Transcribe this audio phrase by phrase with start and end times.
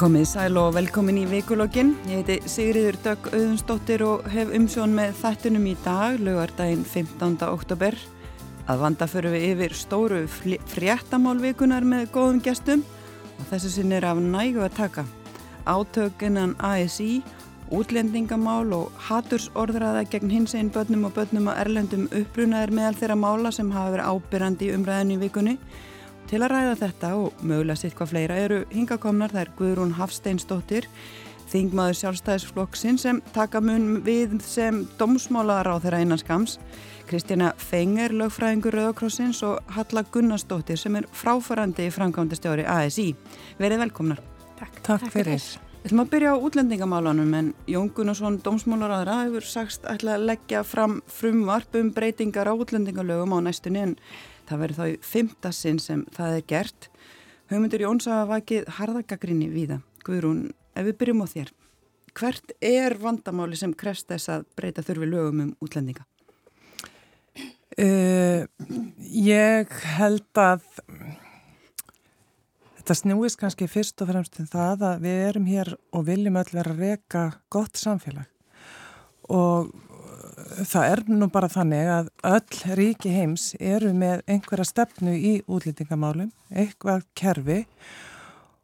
[0.00, 1.90] Komið sæl og velkomin í vikulokkin.
[2.08, 7.34] Ég heiti Sigriður Dögg Auðunsdóttir og hef umsjón með þættunum í dag, lögardaginn 15.
[7.44, 7.98] oktober.
[8.64, 10.22] Að vanda fyrir við yfir stóru
[10.72, 12.86] fréttamálvikunar með góðum gestum
[13.34, 15.04] og þessu sinn er af nægu að taka.
[15.68, 17.20] Átökinan ASI,
[17.68, 23.52] útlendingamál og hatursorðraða gegn hins einn börnum og börnum að erlendum upprunaðir meðal þeirra mála
[23.52, 25.58] sem hafa verið ábyrrandi í umræðinu í vikunni
[26.30, 30.86] Til að ræða þetta og mögulega sitt hvað fleira eru hingakomnar þær Guðrún Hafsteinsdóttir,
[31.50, 36.60] þingmaður sjálfstæðisflokksinn sem taka mun við sem domsmálar á þeirra einanskams,
[37.10, 43.10] Kristjana Fenger, lögfræðingur Rauðakrossins og Halla Gunnarsdóttir sem er fráfarandi í framkvæmdastjóri ASI.
[43.58, 44.22] Verið velkomnar.
[44.62, 45.42] Takk, Takk fyrir.
[45.80, 50.30] Við ætlum að byrja á útlendingamálunum en Jón Gunnarsson, domsmálar aðra, hefur sagst ætla að
[50.30, 53.96] leggja fram frumvarp um breytingar á útlendingalögum á næstunni en
[54.50, 56.90] Það verður þá í fymtasinn sem það er gert.
[57.50, 59.84] Haumundur Jóns hafa vakið harðagagrinni við það.
[60.06, 60.40] Guðrún,
[60.74, 61.50] ef við byrjum á þér,
[62.16, 66.06] hvert er vandamáli sem krefst þess að breyta þurfi lögum um útlendinga?
[67.78, 68.48] Uh,
[68.98, 70.64] ég held að
[72.80, 76.50] þetta snúist kannski fyrst og fremst til það að við erum hér og viljum öll
[76.50, 77.22] vera að reyka
[77.54, 78.26] gott samfélag
[79.30, 79.70] og
[80.50, 86.30] það er nú bara þannig að öll ríki heims eru með einhverja stefnu í útlýtingamálum,
[86.50, 87.60] eitthvað kerfi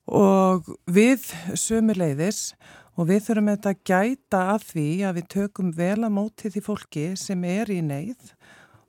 [0.07, 2.55] og við sömu leiðis
[2.97, 6.63] og við þurfum þetta að gæta að því að við tökum vel að móti því
[6.65, 8.33] fólki sem er í neyð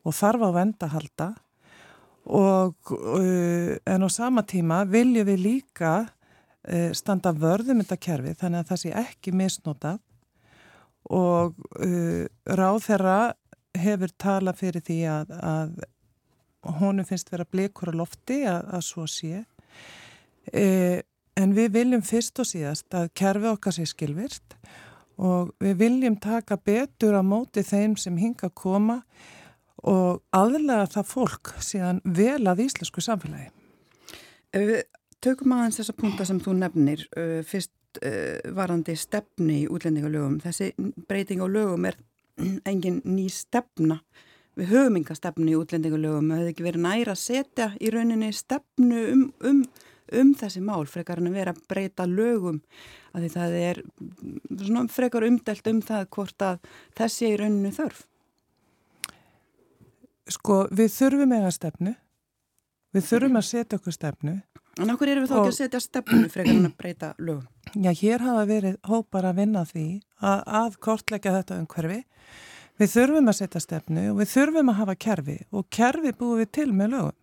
[0.07, 1.29] og þarf á vendahalda
[2.27, 8.63] og uh, en á sama tíma viljum við líka uh, standa vörðum þetta kerfi þannig
[8.63, 10.01] að það sé ekki misnotað
[11.13, 13.19] og uh, ráð þeirra
[13.77, 15.77] hefur talað fyrir því að, að
[16.79, 19.43] honum finnst vera blikur á lofti að, að svo sé.
[20.51, 20.65] E,
[21.37, 24.57] en við viljum fyrst og síðast að kerfi okkar sé skilvirt
[25.17, 28.99] og við viljum taka betur á móti þeim sem hinga að koma
[29.87, 33.51] og aðlega það fólk síðan vel að íslensku samfélagi.
[35.21, 40.39] Tökum aðeins þessa punta sem þú nefnir uh, fyrst uh, varandi stefni í útlendingalögum.
[40.43, 40.71] Þessi
[41.09, 41.97] breyting á lögum er
[42.69, 43.99] engin ný stefna.
[44.57, 46.31] Við höfum enga stefni í útlendingalögum.
[46.31, 49.63] Það hefði ekki verið næra að setja í rauninni stefnu um, um,
[50.21, 52.61] um þessi mál frekar en að vera að breyta lögum.
[53.13, 53.81] Að það er
[54.93, 58.03] frekar umdelt um það hvort að þessi er í rauninni þörf.
[60.27, 61.93] Sko við þurfum eiga stefnu.
[62.95, 64.39] Við þurfum að setja okkur stefnu.
[64.77, 67.45] En okkur erum við þá ekki að setja stefnu frekar en að breyta lögum?
[67.73, 69.85] Já, hér hafa verið hópar að vinna því
[70.21, 71.97] að, að kortleggja þetta umhverfi.
[72.77, 76.51] Við þurfum að setja stefnu og við þurfum að hafa kerfi og kerfi búum við
[76.59, 77.17] til með lögum.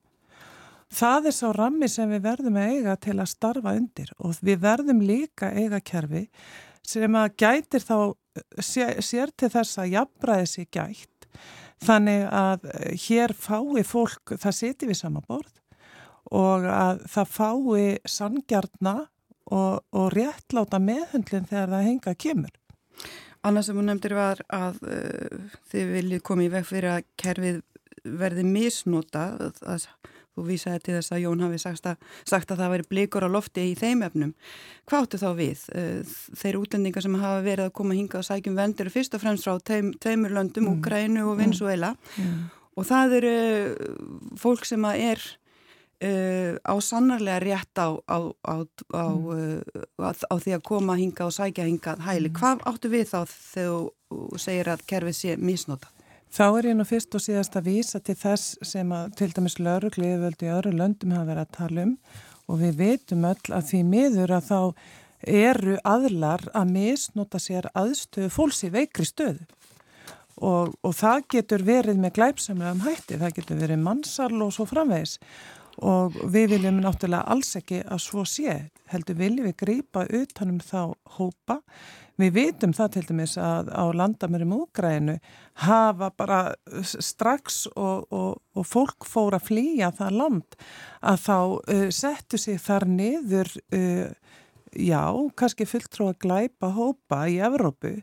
[0.94, 4.60] Það er sá rammi sem við verðum að eiga til að starfa undir og við
[4.62, 6.26] verðum líka eiga kerfi
[6.84, 7.96] sem að gætir þá
[8.58, 11.28] sér, sér til þess að jafnbræði sér gætt.
[11.84, 12.68] Þannig að
[13.06, 15.52] hér fái fólk, það siti við sama borð
[16.32, 18.94] og að það fái sangjarna
[19.52, 22.54] og, og réttláta meðhundlinn þegar það henga kemur.
[23.44, 27.62] Annars sem hún nefndir var að uh, þið viljið komið í veg fyrir að kerfið
[28.04, 29.24] verði misnota
[29.64, 29.86] að
[30.34, 33.30] þú vísaði til þess að Jón hafi sagt að, sagt að það væri blikur á
[33.30, 34.32] lofti í þeim efnum.
[34.88, 35.62] Hvað áttu þá við?
[35.76, 39.46] Uh, þeir útlendingar sem hafa verið að koma hinga og sækjum vendur fyrst og fremst
[39.46, 40.80] frá teim, teimur löndum, mm.
[40.80, 42.42] Ukrænu og Venezuela mm.
[42.80, 43.38] og það eru
[44.40, 45.20] fólk sem er
[46.02, 49.60] Uh, á sannarlega rétt á, á, á, mm.
[50.02, 52.32] uh, á því að koma hinga og sækja hinga hæli.
[52.32, 52.38] Mm.
[52.40, 53.76] Hvað áttu við þá þegar
[54.10, 55.92] þú segir að kerfið sé misnota?
[56.34, 59.60] Þá er ég nú fyrst og síðast að vísa til þess sem að til dæmis
[59.62, 61.96] laurugliði völdi öðru löndum hafa verið að tala um
[62.50, 64.60] og við veitum öll að því miður að þá
[65.24, 69.46] eru aðlar að misnota sér aðstöðu fólks í veikri stöðu.
[70.42, 74.66] Og, og það getur verið með glæpsamlega um hætti, það getur verið mannsal og svo
[74.66, 75.20] framvegis
[75.82, 80.94] og við viljum náttúrulega alls ekki að svo sé, heldur viljum við grýpa utanum þá
[81.16, 81.60] hópa
[82.20, 85.16] við vitum það til dæmis að á landamörum úgrænu
[85.64, 86.40] hafa bara
[86.82, 90.58] strax og, og, og fólk fór að flýja það land
[91.02, 94.12] að þá uh, settu sig þar niður uh,
[94.74, 95.02] já,
[95.34, 97.96] kannski fulltrú að glæpa hópa í Evrópu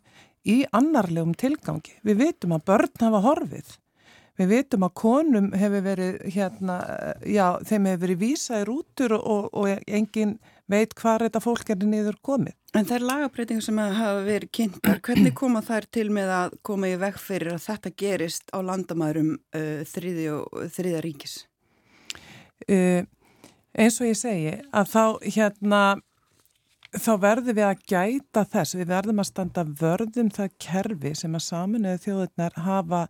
[0.47, 1.93] í annarlegum tilgangi.
[2.03, 3.75] Við vitum að börn hafa horfið
[4.39, 6.77] Við veitum að konum hefur verið, hérna,
[7.27, 10.37] já, þeim hefur verið vísaðir útur og, og engin
[10.71, 12.55] veit hvað þetta fólk er niður komið.
[12.71, 15.01] En það er lagabreitingar sem hafa verið kynntar.
[15.03, 19.33] Hvernig koma þær til með að koma í veg fyrir að þetta gerist á landamærum
[19.35, 21.41] uh, þriðja ríkis?
[22.69, 23.03] Uh,
[23.75, 25.03] eins og ég segi að þá,
[25.35, 25.81] hérna,
[26.95, 31.47] þá verðum við að gæta þess, við verðum að standa vörðum það kerfi sem að
[31.49, 33.05] saminuðu þjóðurnar hafa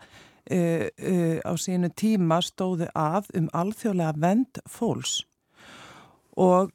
[0.50, 5.22] uh, uh, á sínu tíma stóðu að um alþjóðlega vend fólks
[6.40, 6.72] og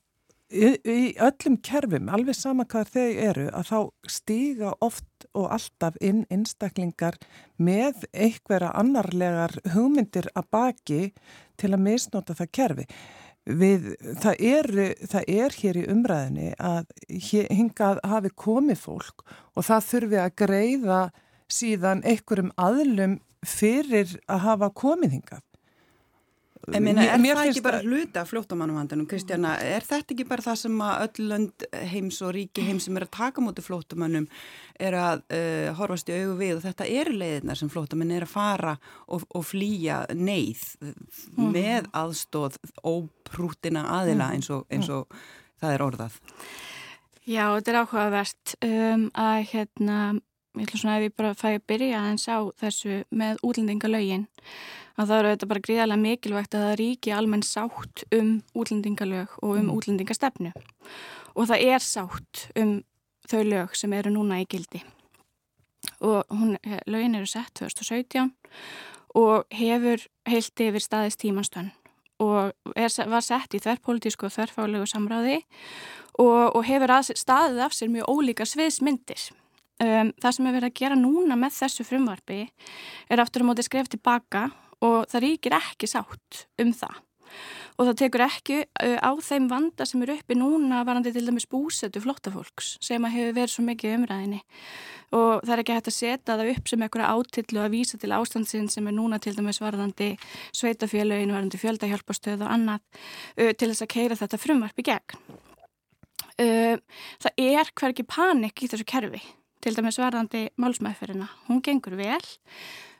[0.50, 3.78] í, í öllum kerfum, alveg sama hvað þau eru, að þá
[4.16, 7.18] stíga oft og alltaf inn einstaklingar
[7.58, 11.02] með einhverja annarlegar hugmyndir að baki
[11.60, 12.88] til að misnota það kerfi.
[13.46, 14.68] Við, það, er,
[15.06, 16.88] það er hér í umræðinni að
[17.54, 19.22] hingað hafi komið fólk
[19.54, 21.02] og það þurfi að greiða
[21.46, 25.46] síðan einhverjum aðlum fyrir að hafa komið hingað.
[26.74, 29.52] En minna, er mér það ekki bara hluta flótamannumhandunum, Kristjana?
[29.62, 33.06] Er þetta ekki bara það sem að öll lönd heims og ríki heims sem er
[33.06, 34.26] að taka múti flótamannum
[34.82, 38.32] er að uh, horfast í augu við og þetta eru leiðinar sem flótamenn er að
[38.34, 38.74] fara
[39.06, 41.44] og, og flýja neyð mm.
[41.54, 45.26] með aðstóð óprútina aðila eins og, eins og mm.
[45.62, 46.22] það er orðað.
[47.26, 50.00] Já, þetta er áhugavert um, að hérna,
[50.56, 54.26] ég ætlum svona að við bara fæði að byrja að eins á þessu með útlendingalögin
[54.96, 59.54] að það eru þetta bara gríðarlega mikilvægt að það ríki almenn sátt um útlendingalög og
[59.54, 59.72] um mm.
[59.76, 60.52] útlendingastefnu
[61.36, 62.76] og það er sátt um
[63.26, 64.82] þau lög sem eru núna í gildi
[66.00, 66.56] og hún,
[66.86, 68.32] lögin eru sett 2017
[69.16, 71.72] og hefur heilt yfir staðist tímanstönn
[72.22, 75.40] og er, var sett í þverrpolítísku og þverrfálegu samráði
[76.16, 79.28] og, og hefur að, staðið af sér mjög ólíka sviðsmyndir.
[79.76, 82.46] Um, það sem er verið að gera núna með þessu frumvarfi
[83.12, 84.46] er aftur á móti skref tilbaka
[84.80, 87.02] og það ríkir ekki sátt um það.
[87.76, 91.44] Og það tekur ekki uh, á þeim vanda sem eru uppi núna varandi til dæmis
[91.52, 94.40] búsetu flottafólks sem að hefur verið svo mikið umræðinni
[95.12, 98.14] og það er ekki hægt að setja það upp sem einhverja átillu að vísa til
[98.16, 100.14] ástandsinn sem er núna til dæmis varðandi
[100.56, 105.24] sveitafélagin, varðandi fjöldahjálpastöð og annað uh, til þess að keira þetta frumvarp í gegn.
[106.40, 106.76] Uh,
[107.20, 109.20] það er hverki panik í þessu kerfi
[109.66, 111.26] til dæmis varðandi málsmæðferina.
[111.48, 112.22] Hún gengur vel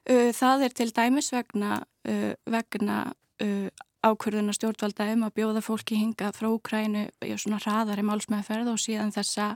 [0.07, 1.81] það er til dæmis vegna,
[2.47, 2.99] vegna
[4.07, 9.15] ákverðuna stjórnvalda um að bjóða fólki hinga frá Ukrænu í svona hraðari málsmeðferð og síðan
[9.15, 9.55] þessa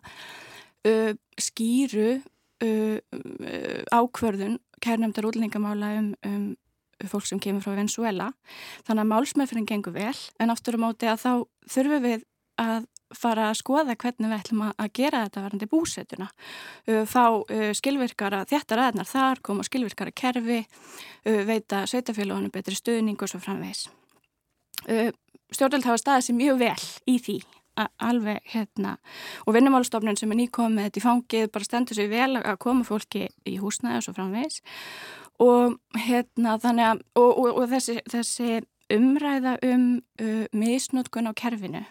[1.40, 2.18] skýru
[3.94, 8.30] ákverðun kærnefndar útlendingamála um, um fólk sem kemur frá Venezuela.
[8.84, 11.32] Þannig að málsmeðferðin gengur vel en aftur á móti að þá
[11.72, 12.26] þurfum við
[12.60, 16.28] að fara að skoða hvernig við ætlum að gera þetta varandi búsetuna.
[17.10, 17.24] Fá
[17.78, 20.60] skilvirkara þjættar aðnar þar, koma skilvirkara kerfi,
[21.24, 23.88] veita sveitafélagunum betri stuðning og svo framvegs.
[25.50, 26.76] Stjórnvöld hafa staðið sér mjög vel
[27.10, 27.40] í því
[28.02, 28.96] alveg hérna
[29.46, 33.28] og vinnumálstofnun sem er nýkomið þetta í fangið bara stendur sér vel að koma fólki
[33.48, 34.60] í húsnæði og svo framvegs
[35.40, 38.60] og hérna þannig að og, og, og þessi, þessi
[38.90, 39.86] umræða um
[40.20, 41.84] uh, misnótkun á kerfinu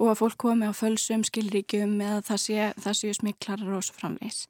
[0.00, 4.46] og að fólk komi á fölsum, skilríkjum eða það séu sé smiklarar og svo framvegs.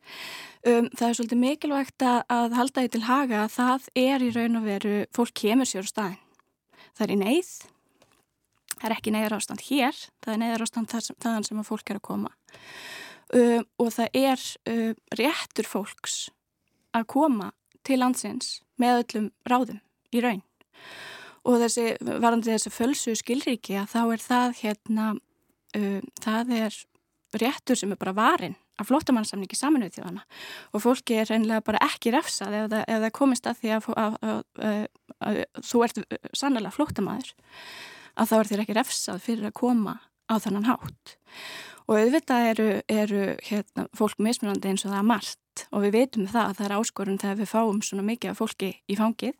[0.63, 4.61] Um, það er svolítið mikilvægt að halda því til haga að það er í raun
[4.61, 6.19] og veru, fólk kemur sér á staðin.
[6.95, 7.53] Það er í neyð,
[8.77, 12.01] það er ekki neyðar ástand hér, það er neyðar ástand þaðan sem að fólk er
[12.01, 12.35] að koma.
[13.31, 16.21] Um, og það er um, réttur fólks
[16.95, 17.53] að koma
[17.87, 19.83] til landsins með öllum ráðum
[20.15, 20.45] í raun
[21.49, 21.85] og þessi,
[22.21, 25.07] varandi þessi fölsu skilríki að þá er það hérna
[25.79, 26.81] uh, það er
[27.41, 30.25] réttur sem er bara varin af flótamannsamningi saminuð þjóðana
[30.75, 33.89] og fólki er reynilega bara ekki refsað ef það, ef það komist að því að,
[34.01, 34.87] að,
[35.21, 36.01] að, þú ert
[36.35, 37.35] sannlega flótamæður
[38.17, 39.99] að þá er þér ekki refsað fyrir að koma
[40.31, 41.15] á þannan hátt.
[41.91, 45.65] Og auðvitað eru, eru hérna, fólk mismunandi eins og það er margt.
[45.75, 48.71] Og við veitum það að það er áskorun þegar við fáum svona mikið af fólki
[48.87, 49.35] í fangið.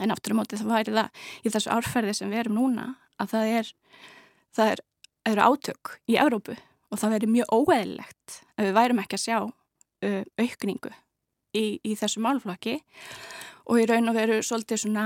[0.00, 2.86] En aftur á móti það væri það í þessu árferði sem við erum núna
[3.20, 3.72] að það er,
[4.56, 4.84] það er,
[5.28, 6.56] eru átök í Európu
[6.90, 10.92] og það veri mjög óeðlilegt að við værum ekki að sjá uh, aukningu
[11.56, 12.76] í, í þessu málflokki
[13.70, 15.04] og í raun og veru svolítið svona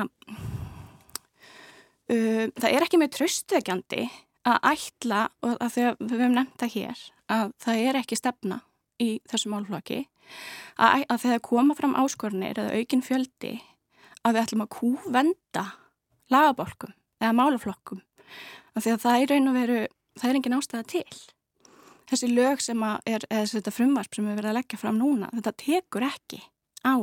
[2.09, 4.03] uh, það er ekki með tröstuðegjandi
[4.45, 7.05] að ætla og að að við hefum nefnt það hér
[7.35, 8.61] að það er ekki stefna
[9.01, 10.01] í þessu málflokki
[10.79, 13.55] að, að þegar koma fram áskornir eða aukin fjöldi
[14.25, 15.65] að við ætlum að kúvenda
[16.33, 18.01] lagabálkum eða málaflokkum.
[18.75, 19.81] Af því að það er raun og veru,
[20.19, 21.21] það er engin ástæða til.
[22.11, 25.55] Þessi lög sem er, eða þetta frumvarp sem við verðum að leggja fram núna, þetta
[25.65, 26.43] tekur ekki
[26.85, 26.95] á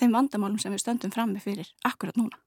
[0.00, 2.38] þeim vandamálum sem við stöndum frammi fyrir akkurat núna.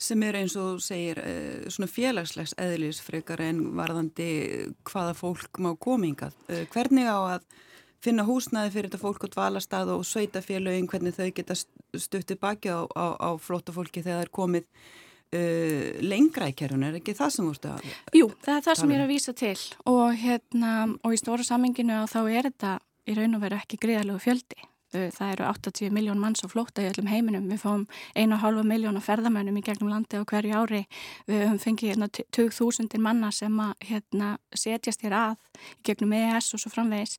[0.00, 4.28] Sem er eins og segir uh, svona félagslegs eðlisfrekar en varðandi
[4.88, 6.30] hvaða fólk má kominga.
[6.48, 7.44] Eh, hvernig á að
[8.04, 12.72] finna húsnaði fyrir þetta fólk og dvalastað og sveita félögin hvernig þau geta stuttið baki
[12.72, 14.68] á, á, á flóta fólki þegar það er komið
[15.34, 17.92] uh, lengra í kerfunu, er ekki það sem vorstu að...
[18.16, 19.08] Jú, það er það sem ég er um?
[19.08, 19.58] að vísa til
[19.92, 24.24] og, hérna, og í stóra samminginu þá er þetta í raun og veru ekki gríðalegu
[24.24, 24.68] fjöldi.
[24.88, 27.44] Það eru 80 miljón manns á flóta í öllum heiminum.
[27.50, 27.82] Við fáum
[28.16, 30.80] 1,5 miljón af ferðamönnum í gegnum landi á hverju ári.
[31.28, 36.54] Við höfum fengið hérna, 20.000 manna sem að hérna, setjast hér að í gegnum EES
[36.56, 37.18] og svo framvegis.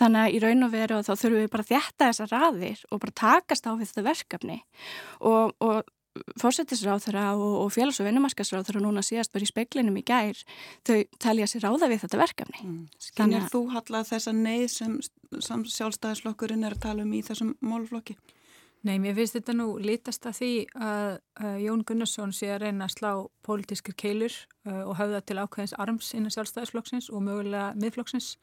[0.00, 3.02] Þannig að í raun og veru þá þurfum við bara að þjætta þessar raðir og
[3.04, 4.58] bara takast á við þetta verkefni
[5.20, 5.95] og, og
[6.40, 10.38] fórsetisráþurra og, og félags- og vinnumarskasráþurra núna síðast var í speiklinum í gær
[10.86, 12.62] þau talja sér ráða við þetta verkefni.
[12.62, 12.80] Mm.
[13.18, 14.96] Þannig að þú hallað þessa neyð sem
[15.40, 18.16] sjálfstæðislokkurinn er að tala um í þessum málflokki
[18.86, 21.08] Nei, mér finnst þetta nú lítast að því að
[21.40, 23.10] uh, Jón Gunnarsson sé að reyna að slá
[23.46, 24.34] pólitískir keilur
[24.68, 28.36] uh, og hafa það til ákveðins arms innan sjálfstæðisflokksins og mögulega miðflokksins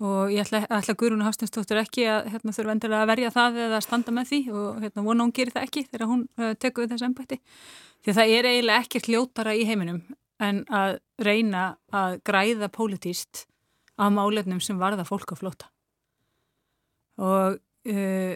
[0.00, 3.78] og ég ætla, ætla Guðrún Hafstinsdóttur ekki að hérna, þurfa endilega að verja það eða
[3.78, 6.86] að standa með því og hérna, vona hún gerir það ekki þegar hún uh, tekur
[6.86, 7.40] við þessu ennbætti
[8.00, 10.00] því það er eiginlega ekkert ljótara í heiminum
[10.40, 13.44] en að reyna að græða pólitíst
[14.00, 15.68] á málefnum sem varða fólk að flóta
[17.20, 17.60] og,
[17.92, 18.34] uh,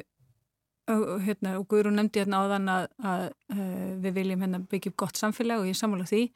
[0.92, 3.24] og, hérna, og Guðrún nefndi hérna áðan að, að
[3.56, 6.26] uh, við viljum hérna, byggja upp gott samfélag og ég samála því.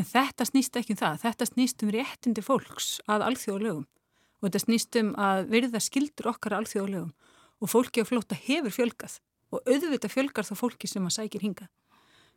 [0.00, 3.84] En þetta snýst ekki um það, þetta snýst um réttindi fólks að alþjóðlegum
[4.38, 7.10] og þetta snýst um að verða skildur okkar alþjóðlegum
[7.58, 9.18] og fólki á flóta hefur fjölgað.
[9.50, 11.68] Og auðvitað fjölgar þá fólki sem að sækir hinga.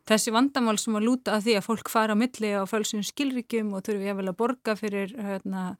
[0.08, 3.74] Þessi vandamál sem að lúta að því að fólk fara á milli á fölsum skilríkjum
[3.76, 5.76] og þurfi ég vel að borga fyrir hérna,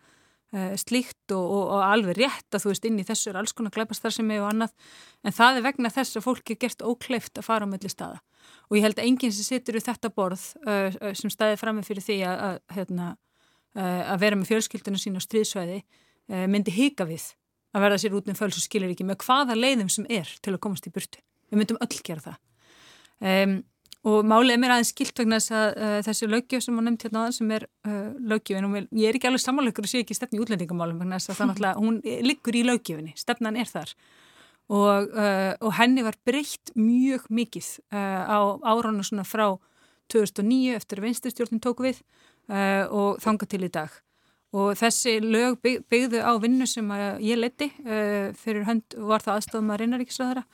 [0.55, 3.57] uh, slíkt og, og, og alveg rétt að þú veist inn í þessu er alls
[3.57, 4.77] konar glæpastarðsemi og annað.
[5.27, 8.23] En það er vegna þess að fólki er gert ókleift að fara á milli staða.
[8.71, 12.07] Og ég held að enginn sem situr í þetta borð uh, sem staði frammi fyrir
[12.07, 13.11] því að, að, hérna,
[13.75, 17.25] uh, að vera með fjölskylduna sín á stríðsvæði Eh, myndi hika við
[17.73, 20.63] að verða sér út með fölsu skilir ekki með hvaða leiðum sem er til að
[20.65, 21.21] komast í burtu.
[21.53, 22.41] Við myndum öll gera það.
[23.23, 23.55] Um,
[24.09, 27.05] og málið er mér aðeins skilt vegna þess að uh, þessi lögjöf sem var nefnt
[27.07, 30.17] hérna aðeins sem er uh, lögjöfin og ég er ekki alveg samanlökur og sé ekki
[30.19, 33.95] stefni í útlendingamálum vegna þess að það náttúrulega, hún liggur í lögjöfinni, stefnan er þar
[34.73, 39.47] og, uh, og henni var breytt mjög mikið á áránu svona frá
[40.11, 42.03] 2009 eftir að vinstustjórnum tóku við
[42.91, 43.93] og þanga til í dag
[44.53, 46.89] og þessi lög byggðu á vinnu sem
[47.25, 50.45] ég leti uh, fyrir hönd var það aðstofum að reyna ríkisræðara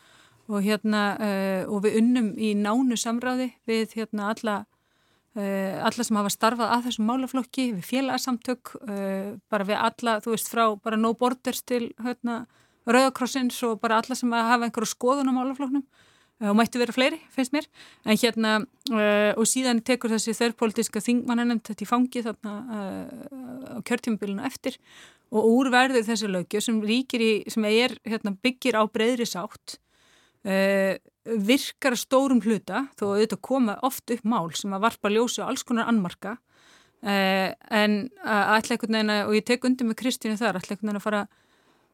[0.49, 6.21] og hérna uh, og við unnum í nánu samráði við hérna alla uh, alla sem
[6.21, 8.77] hafa starfað að þessum málaflokki við félagsamtök
[9.51, 12.45] bara við alla, þú veist, frá bara no borders til hérna
[12.89, 15.83] Rauðakrossins og bara alla sem hafa einhverju skoðun á málafloknum
[16.39, 17.67] og mætti vera fleiri, finnst mér.
[18.07, 18.55] En hérna,
[18.93, 24.79] uh, og síðan tekur þessi þörrpolítiska þingmannanemt þetta í fangi þarna uh, á kjörtímabilinu eftir.
[25.35, 29.81] Og úrverður þessi lögju sem ríkir í, sem er, hérna, byggir á breyðri sátt
[30.47, 30.95] uh,
[31.29, 35.51] virkar stórum hluta þó að þetta koma oft upp mál sem að varpa ljósi á
[35.51, 36.39] alls konar annmarka.
[36.99, 37.93] En
[38.27, 41.05] að ætla einhvern veginn og ég tek undir með Kristínu þar, ætla einhvern veginn að
[41.05, 41.48] fara uh,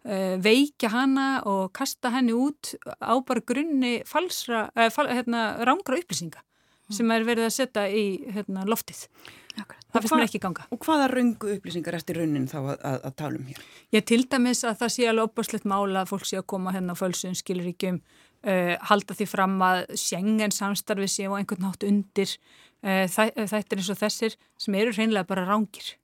[0.04, 6.42] veikja hana og kasta henni út á bara grunni falsra, uh, fal, hérna, rángra upplýsinga
[6.42, 6.96] mm.
[6.98, 9.06] sem er verið að setja í hérna, loftið.
[9.54, 9.86] Akkurat.
[9.94, 10.66] Það finnst mér ekki ganga.
[10.74, 13.64] Og hvaða raungu upplýsingar eftir raunin þá að, að, að tala um hér?
[13.94, 16.96] Ég til dæmis að það sé alveg opbáslegt mála að fólk sé að koma hérna
[16.98, 18.00] á fölsun, skilur ekki um,
[18.42, 23.22] uh, halda því fram að sjengen samstarfi sé og einhvern nátt undir uh, þæ,
[23.54, 25.94] þættir eins og þessir sem eru reynilega bara rángir.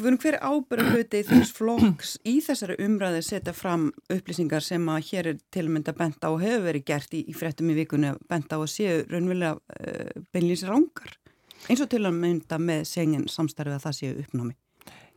[0.00, 5.40] Hver ábyrgum hluti þess flokks í þessari umræði setja fram upplýsingar sem að hér er
[5.52, 8.60] til að mynda benda og hefur verið gert í, í frettum í vikunni að benda
[8.60, 11.16] og séu raunverulega uh, beinlýs rángar
[11.68, 14.56] eins og til að mynda með segin samstarfið að það séu uppnámi.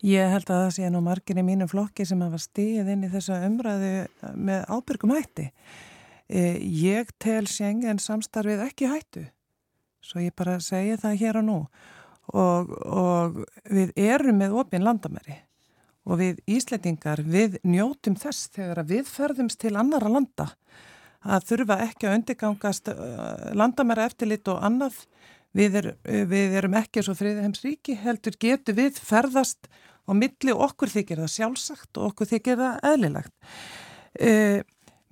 [0.03, 3.11] Ég held að það sé nú margir í mínu flokki sem hafa stíð inn í
[3.13, 3.91] þessa umræði
[4.35, 5.47] með ábyrgum hætti.
[6.27, 9.23] Eh, ég tel segin samstarfið ekki hættu,
[10.03, 11.59] svo ég bara segi það hér og nú
[12.31, 15.37] og, og við erum með opin landamæri.
[16.03, 20.49] Og við Íslandingar við njótum þess þegar við ferðumst til annara landa.
[21.23, 24.97] Að þurfa ekki að undirgangast uh, landamæra eftirlit og annað.
[25.53, 25.89] Við, er,
[26.27, 29.69] við erum ekki svo friðið heims ríki heldur getur við ferðast
[30.09, 33.35] og milli okkur þykir það sjálfsagt og okkur þykir það eðlilegt.
[34.19, 34.63] Uh,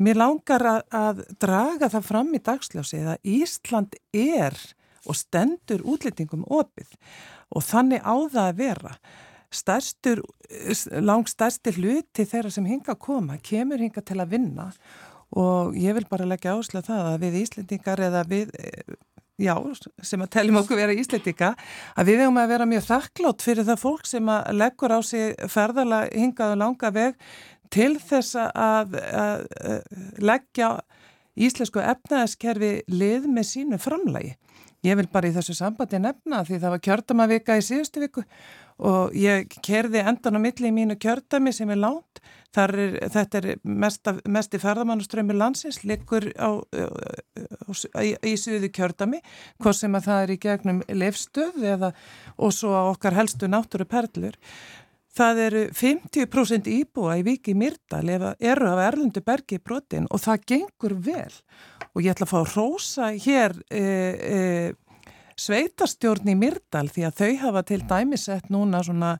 [0.01, 4.55] Mér langar að, að draga það fram í dagsljósið að Ísland er
[5.09, 6.89] og stendur útlendingum opið.
[7.51, 8.95] Og þannig á það að vera.
[9.51, 10.21] Stærstur,
[11.03, 14.71] langt stærstir hluti þeirra sem hinga að koma kemur hinga til að vinna.
[15.35, 18.51] Og ég vil bara leggja áslega það að við Íslendingar eða við
[19.41, 19.55] já,
[20.03, 21.53] sem að teljum okkur vera Íslendinga
[21.95, 25.35] að við vegum að vera mjög þakklátt fyrir það fólk sem að leggur á sig
[25.51, 27.17] ferðala hingaðu langa veg
[27.71, 30.71] til þess að, að, að leggja
[31.39, 34.35] íslensku efnaðaskerfi lið með sínu framlægi
[34.81, 38.23] Ég vil bara í þessu sambandi nefna því það var kjördamavika í síðustu viku
[38.81, 42.21] og ég kerði endan á milli í mínu kjördami sem er lánt.
[42.57, 42.73] Er,
[43.13, 49.21] þetta er mest, mest í ferðamannuströmi landsins, liggur á, á, í síðu kjördami,
[49.61, 51.93] hvað sem að það er í gegnum lefstöð eða,
[52.35, 54.35] og svo á okkar helstu náttúru perlur.
[55.15, 60.45] Það eru 50% íbúa í viki Myrdal eru af erlundu bergi í brotin og það
[60.53, 61.39] gengur vel
[61.95, 64.39] og ég ætla að fá að rósa hér e, e,
[65.41, 69.15] sveitarstjórn í Myrdal því að þau hafa til dæmisett núna svona,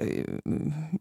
[0.00, 0.24] e,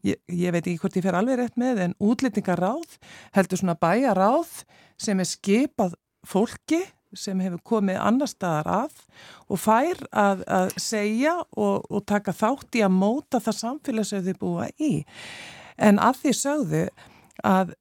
[0.06, 3.00] ég, ég veit ekki hvort ég fer alveg rétt með en útlýtingaráð
[3.38, 4.64] heldur svona bæjaráð
[5.00, 5.98] sem er skipað
[6.28, 6.84] fólki
[7.18, 8.98] sem hefur komið annar staðar að
[9.50, 14.26] og fær að, að segja og, og taka þátt í að móta það samfélag sem
[14.28, 14.92] þið búa í.
[15.80, 16.84] En að því sögðu
[17.48, 17.74] að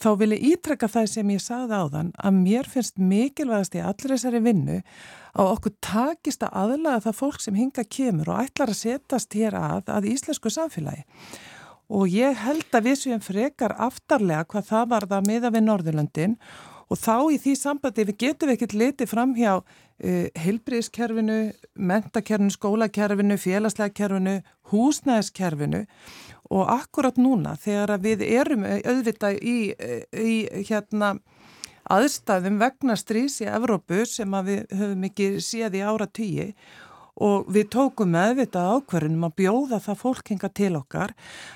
[0.00, 3.82] þá vil ég ítrekka það sem ég sagði á þann að mér finnst mikilvægast í
[3.84, 4.78] allir þessari vinnu
[5.32, 9.58] að okkur takist að aðlaga það fólk sem hinga kemur og ætlar að setast hér
[9.60, 11.04] að að íslensku samfélagi.
[11.92, 16.38] Og ég held að við séum frekar aftarlega hvað það var það miða við Norðurlöndin
[16.92, 21.38] Og þá í því sambandi við getum við ekkert litið fram hjá uh, heilbriðskerfinu,
[21.72, 24.34] mentakerfinu, skólakerfinu, félagslegakerfinu,
[24.72, 25.86] húsnæðiskerfinu
[26.50, 29.56] og akkurat núna þegar við erum auðvitað í,
[30.12, 30.36] í
[30.68, 31.14] hérna,
[31.92, 36.52] aðstæðum vegna strís í Evrópu sem við höfum ekki séð í ára tíi
[37.22, 41.12] og við tókum meðvitað ákverðinum að bjóða það fólk hinga til okkar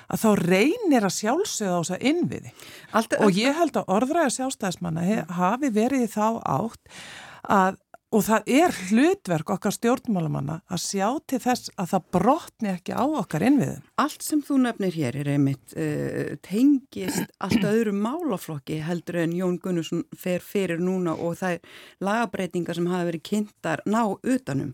[0.07, 2.53] að þá reynir að sjálfsögða á þess að innviði.
[2.93, 6.99] Alltaf, og ég held að orðræða sjálfstæðismanna hafi verið þá átt
[7.47, 7.79] að
[8.15, 13.03] Og það er hlutverk okkar stjórnmálamanna að sjá til þess að það brotni ekki á
[13.03, 13.81] okkar innviðum.
[13.99, 19.57] Allt sem þú nefnir hér er einmitt uh, tengist allt öðru málaflokki heldur en Jón
[19.59, 24.71] Gunnarsson fer fyrir núna og það er lagabreitingar sem hafa verið kynntar ná utanum.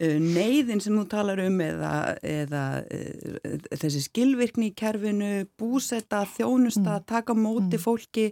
[0.00, 1.92] Uh, neyðin sem þú talar um eða,
[2.24, 7.06] eða uh, þessi skilvirkni í kerfinu, búsetta, þjónusta, mm.
[7.12, 7.84] taka móti mm.
[7.84, 8.30] fólki,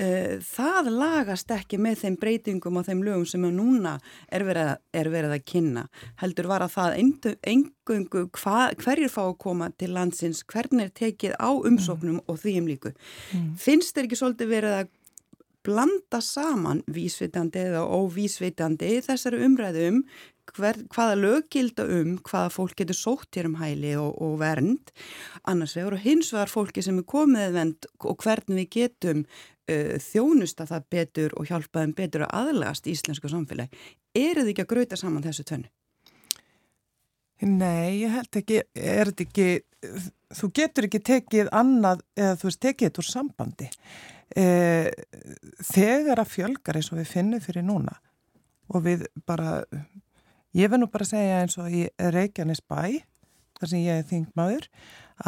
[0.00, 3.96] það lagast ekki með þeim breytingum og þeim lögum sem er nú núna
[4.32, 5.86] er verið, er verið að kynna
[6.22, 6.96] heldur var að það
[7.54, 12.24] engungu hverjir fá að koma til landsins hvernig er tekið á umsóknum mm.
[12.26, 13.52] og því um líku mm.
[13.60, 14.96] finnst þeir ekki svolítið verið að
[15.66, 20.04] blanda saman vísvitandi eða óvísvitandi þessari umræðum
[20.56, 24.92] hver, hvaða löggilda um hvaða fólk getur sótt hér um hæli og, og vernd
[25.48, 29.24] annars vegar og hins vegar fólki sem er komið vend og hvernig við getum
[29.70, 33.84] uh, þjónusta það betur og hjálpaðum betur að aðlagast í íslensku samfélagi.
[34.18, 35.70] Er þið ekki að gröta saman þessu tönnu?
[37.40, 39.46] Nei, ég held ekki, er þetta ekki,
[40.36, 43.68] þú getur ekki tekið annað, eða þú veist, tekið þetta úr sambandi.
[44.36, 44.90] Eh,
[45.70, 47.96] þegar að fjölgar eins og við finnum fyrir núna
[48.70, 49.62] og við bara
[50.56, 52.98] Ég verð nú bara að segja eins og í Reykjanes bæ,
[53.60, 54.64] þar sem ég er þingmaður,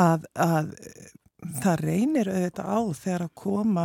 [0.02, 0.72] að, að
[1.62, 3.84] það reynir auðvitað á þegar að koma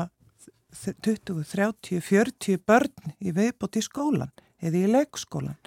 [0.83, 5.57] 20, 30, 40 börn í viðbót í skólan eða í leikskólan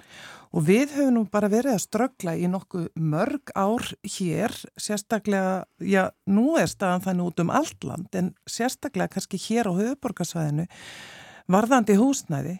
[0.51, 6.09] og við höfum nú bara verið að ströggla í nokkuð mörg ár hér, sérstaklega, já,
[6.27, 10.67] nú er staðan þannig út um allt land en sérstaklega kannski hér á höfuborgarsvæðinu
[11.51, 12.57] varðandi húsnæði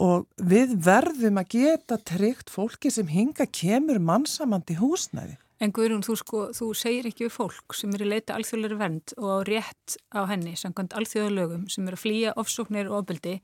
[0.00, 5.36] og við verðum að geta tryggt fólki sem hinga kemur mannsamandi húsnæði.
[5.60, 9.42] En Guðrún, þú, sko, þú segir ekki við fólk sem eru leita alþjóðlega vernd og
[9.48, 13.40] rétt á henni, samkvæmt alþjóðalögum sem eru að flýja ofsóknir og ofbeldi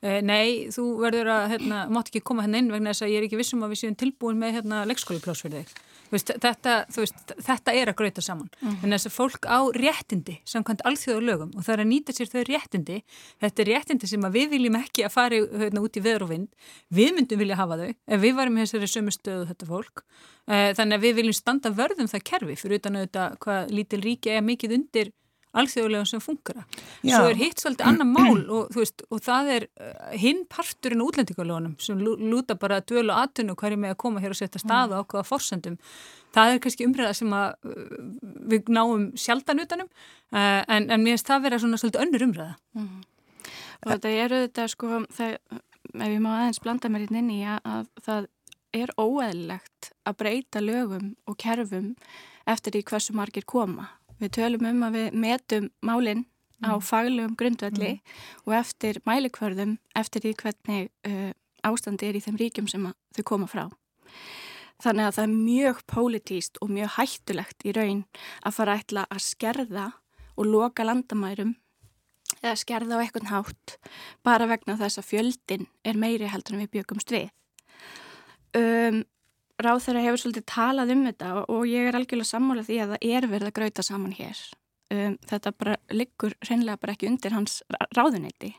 [0.00, 3.20] Eh, nei, þú verður að, hérna, mátt ekki koma henni inn vegna þess að ég
[3.20, 5.74] er ekki vissum að við séum tilbúin með hérna leikskóliplás fyrir þig.
[6.10, 8.50] Veist, þetta, veist, þetta er að gröita saman.
[8.60, 8.76] Mm.
[8.82, 12.32] En þess að fólk á réttindi, samkvæmt alþjóðu lögum og það er að nýta sér
[12.32, 12.98] þau réttindi,
[13.44, 16.50] þetta er réttindi sem við viljum ekki að fara hérna, út í veður og vind.
[16.90, 20.04] Við myndum vilja hafa þau ef við varum þessari sömu stöðu þetta fólk.
[20.50, 24.32] Eh, þannig að við viljum standa vörðum það kerfi fyrir utan auðvitað hvað lítil ríki
[24.34, 25.12] er mikið undir
[25.56, 26.62] alþjóðlega sem funkara.
[27.02, 31.74] Svo er hitt svolítið annar mál og, veist, og það er uh, hinn parturinn útlendingalónum
[31.82, 35.02] sem lúta bara að dölu aðtunum hverju með að koma hér og setja stað á
[35.02, 35.78] okkur að forsendum.
[36.34, 38.00] Það er kannski umræða sem að uh,
[38.54, 42.54] við náum sjaldan utanum uh, en, en mér finnst það vera svona svolítið önnur umræða.
[42.78, 42.98] Mm.
[43.80, 45.38] Og þetta er auðvitað sko, það,
[45.96, 48.28] ef ég má aðeins blanda mér inn í að, að það
[48.76, 51.94] er óeðlegt að breyta lögum og kerfum
[52.50, 53.88] eftir því hversu margir koma
[54.20, 56.26] Við tölum um að við metum málinn
[56.60, 56.84] á mm.
[56.84, 58.18] faglegum grundvelli mm.
[58.44, 61.30] og eftir mælikvörðum eftir því hvernig uh,
[61.64, 62.84] ástandi er í þeim ríkjum sem
[63.16, 63.66] þau koma frá.
[64.80, 68.04] Þannig að það er mjög pólitíst og mjög hættulegt í raun
[68.44, 69.90] að fara ætla að skerða
[70.40, 71.56] og loka landamærum
[72.40, 73.76] eða skerða á eitthvað hátt
[74.24, 77.28] bara vegna þess að fjöldin er meiri heldur en við byggumst við.
[78.56, 79.02] um,
[79.66, 82.92] ráð þeirra hefur svolítið talað um þetta og, og ég er algjörlega sammála því að
[82.94, 84.42] það er verið að gröita saman hér.
[84.90, 87.60] Um, þetta bara liggur hreinlega bara ekki undir hans
[87.96, 88.54] ráðuneyti.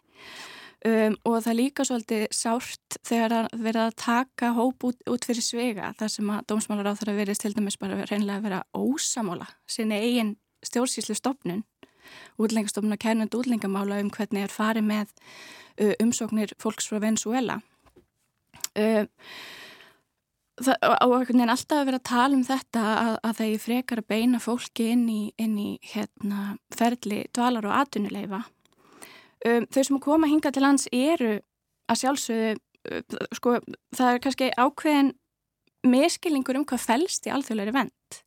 [0.82, 5.46] Um, og það líka svolítið sárt þegar það verið að taka hóp út, út fyrir
[5.46, 9.46] svega þar sem að dómsmálar á það verið til dæmis bara reynilega að vera ósamála
[9.70, 10.32] sinni eigin
[10.66, 11.62] stjórnsýslu stopnun
[12.42, 17.60] útlengastofnun að kærnandi útlengamála um hvernig er farið með uh, umsóknir fólks frá Venezuela
[18.74, 19.06] uh,
[20.66, 23.64] það, og einhvern veginn alltaf að vera að tala um þetta að, að það er
[23.66, 26.42] frekar að beina fólki inn í, inn í hérna,
[26.76, 31.38] ferli dvalar og atvinnuleifa um, þau sem koma hinga til lands eru
[31.92, 33.58] að sjálfsögðu uh, sko,
[33.98, 35.16] það er kannski ákveðin
[35.88, 38.22] meðskilningur um hvað fælst í alþjóðleiri vend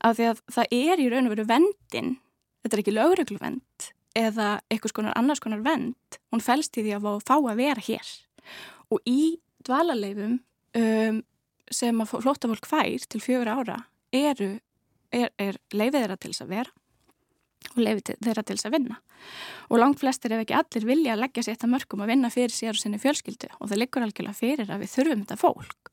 [0.00, 2.14] af því að það er í raun og veru vendin
[2.62, 7.08] þetta er ekki lögregluvend eða eitthvað skonar annars konar vend hún fælst í því að
[7.26, 8.12] fá að vera hér.
[8.90, 11.20] Og í dvalarleifum um,
[11.70, 13.78] sem að flóttafólk fær til fjögur ára
[14.14, 14.56] eru,
[15.14, 16.74] er, er leifið þeirra til þess að vera
[17.70, 18.98] og leifið þeirra til þess að vinna.
[19.70, 22.54] Og langt flestir ef ekki allir vilja að leggja sér þetta mörgum að vinna fyrir
[22.54, 25.90] sér og sinni fjölskyldu og það liggur algjörlega fyrir að við þurfum þetta fólk.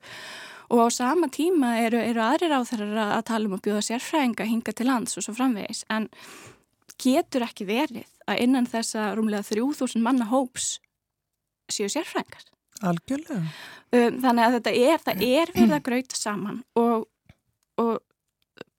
[0.73, 4.47] Og á sama tíma eru, eru aðrir á þeirra að tala um að bjóða sérfræðinga
[4.49, 6.09] hinga til lands og svo framvegis en
[6.97, 10.77] getur ekki verið að innan þessa rúmlega 3000 manna hóps
[11.71, 12.47] séu sérfræðingar
[12.85, 13.41] Algjörlega.
[13.87, 17.07] Um, Þannig að þetta er, það er verið að grauta saman og,
[17.81, 17.93] og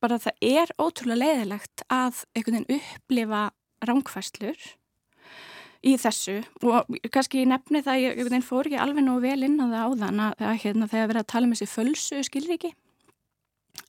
[0.02, 3.44] bara það er ótrúlega leiðilegt að einhvern veginn upplifa
[3.88, 4.66] ránkvæslur
[5.86, 6.40] í þessu.
[6.66, 9.86] Og kannski ég nefni það, ég, ég fór ekki alveg nú vel inn á það
[9.86, 12.74] áðan að, hérna, þegar verið að tala um þessi fölsu skilriki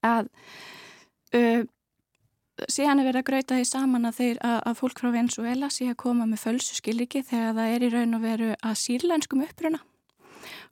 [0.05, 0.29] að
[1.35, 1.63] uh,
[2.69, 5.89] síðan er verið að gröita því saman að, þeir, að, að fólk frá Venezuela sé
[5.89, 9.81] að koma með fölsu skilriki þegar það er í raun og veru að sírlenskum uppruna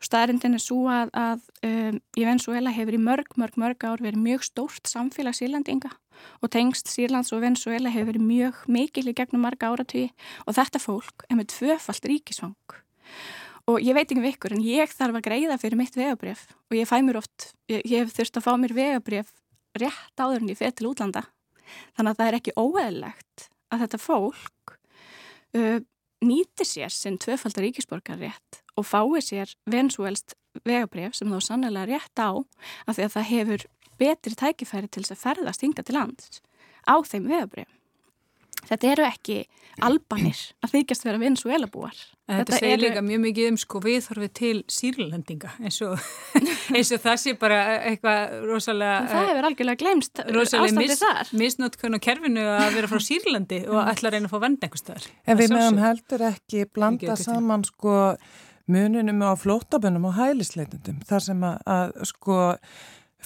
[0.03, 4.43] Staðrindin er svo að, að um, Venezuela hefur í mörg, mörg, mörg ár verið mjög
[4.45, 5.89] stórt samfélag sírlandinga
[6.41, 10.07] og tengst Sýrlands og Venezuela hefur verið mjög mikil í gegnum marga áratví
[10.45, 12.77] og þetta fólk er með tvöfalt ríkisvang.
[13.67, 16.77] Og ég veit ekki um ykkur en ég þarf að greiða fyrir mitt vegabref og
[16.77, 19.33] ég fæ mér oft, ég, ég hef þurft að fá mér vegabref
[19.81, 21.25] rétt áður en ég fer til útlanda.
[21.97, 24.77] Þannig að það er ekki óeðlegt að þetta fólk
[25.57, 25.81] uh,
[26.23, 32.21] nýtir sér sinn tvöfaldar ríkisborgar rétt og fái sér venezuelst vegabref sem þá sannlega rétt
[32.21, 32.31] á
[32.87, 33.65] af því að það hefur
[33.97, 36.41] betri tækifæri til þess að ferðast hinga til lands
[36.87, 37.71] á þeim vegabref.
[38.67, 39.35] Þetta eru ekki
[39.85, 41.93] albanir að þykjast vera Venezuela búar.
[42.27, 42.83] Þetta, þetta segir eru...
[42.87, 46.07] líka mjög mikið um sko viðhorfið til sírlendinga eins og,
[46.75, 48.97] eins og það sé bara eitthvað rosalega...
[49.03, 51.31] En það hefur algjörlega glemst ástandið mis, þar.
[51.43, 54.83] Misnótkun og kerfinu að vera frá Sýrlandi og ætla að reyna að fá vend einhver
[54.83, 55.07] staðar.
[55.23, 57.95] En við meðan heldur ekki blanda ekki saman sko
[58.67, 62.39] mununum á flótabönnum og hælisleitundum þar sem að, að sko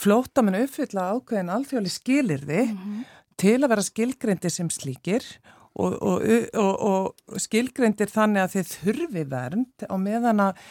[0.01, 3.09] flótamenn uppfylla ákveðin alþjóðli skilirði mm -hmm
[3.41, 5.25] til að vera skilgreyndir sem slíkir
[5.73, 6.23] og, og,
[6.59, 10.63] og, og skilgreyndir þannig að þið þurfi vernd á meðan að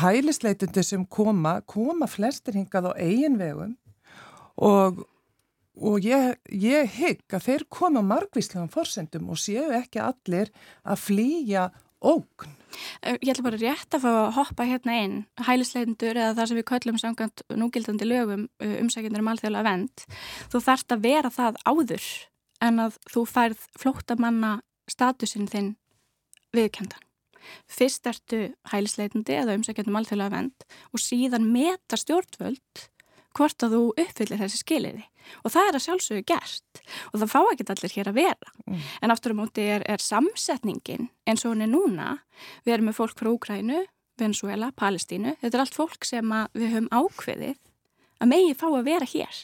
[0.00, 3.74] hælisleitundi sem koma, koma flestir hingað á eigin vegum
[4.60, 5.02] og,
[5.76, 10.52] og ég, ég hygg að þeir koma margvíslegum forsendum og séu ekki allir
[10.84, 11.68] að flýja
[12.00, 12.56] ógn.
[13.02, 16.60] Eh, ég ætla bara rétt að fá að hoppa hérna inn hælisleitundur eða það sem
[16.60, 20.04] við köllum samkvæmt núgildandi lögum eh, umsækjendur um alþjóðlega vend.
[20.52, 22.08] Þú þarfst að vera það áður
[22.60, 24.52] en að þú færð flóttamanna
[24.90, 25.74] statusinn þinn
[26.56, 27.06] viðkendan.
[27.70, 32.86] Fyrst ertu hælisleitundi eða umsækjendum alþjóðlega vend og síðan meta stjórnvöld
[33.36, 35.06] hvort að þú uppfyllir þessi skiliði
[35.44, 36.82] og það er að sjálfsögðu gert.
[37.12, 38.52] Og það fá ekki allir hér að vera.
[38.66, 38.82] Mm.
[39.02, 42.10] en aftur á móti er, er samsetningin eins og hún er núna.
[42.64, 43.82] Við erum með fólk frá Úkrænu,
[44.20, 45.36] Venezuela, Palestínu.
[45.40, 47.58] Þetta er allt fólk sem við höfum ákveðið
[48.20, 49.38] að megi fá að vera hér.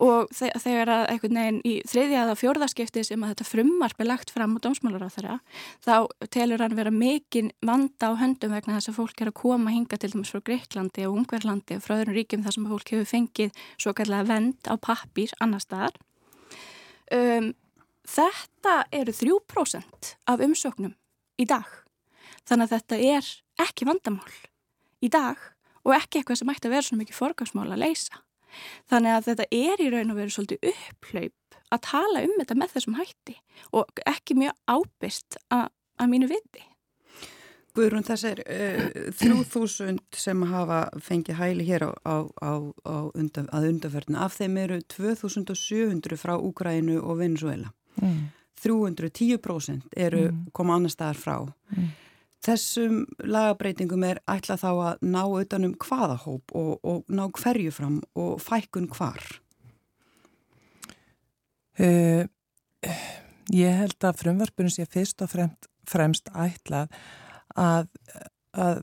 [0.00, 4.30] Og þegar að einhvern veginn í þriðja eða fjórðaskipti sem að þetta frummarp er lagt
[4.32, 5.38] fram á dómsmálar á þeirra
[5.84, 5.94] þá
[6.32, 9.98] telur hann vera mikinn vanda á höndum vegna þess að fólk er að koma hinga
[10.00, 13.64] til dæmis frá Greiklandi og Ungverlandi og frá öðrum ríkjum þar sem fólk hefur fengið
[13.74, 15.98] svo kallega vend á pappir annar staðar.
[17.10, 17.52] Um,
[18.10, 20.94] Þetta eru 3% af umsóknum
[21.38, 21.66] í dag.
[22.48, 23.28] Þannig að þetta er
[23.62, 24.32] ekki vandamál.
[25.04, 25.38] Í dag
[25.86, 28.24] og ekki eitthvað sem ætti að vera svona mikið forgangsmál að leysa.
[28.90, 32.74] Þannig að þetta er í raun og veru svolítið upplaup að tala um þetta með
[32.74, 33.36] þessum hætti
[33.78, 36.66] og ekki mjög ábyrst að mínu viti.
[37.76, 42.18] Guðrún, þessar uh, 3000 sem hafa fengið hæli hér á, á,
[42.82, 47.70] á, undan, að undanferðinu, af þeim eru 2700 frá Úgrænu og Venezuela.
[48.00, 48.32] Mm.
[48.60, 50.40] 310% eru mm.
[50.52, 51.36] koma annar staðar frá.
[51.70, 51.92] Mm.
[52.40, 57.98] Þessum lagabreitingum er ætla þá að ná utanum hvaða hóp og, og ná hverju fram
[58.16, 59.20] og fækkun hvar?
[61.80, 62.24] Uh,
[63.52, 66.88] ég held að frumvarpunum sé fyrst og fremst, fremst ætlað
[67.60, 67.88] að,
[68.56, 68.82] að,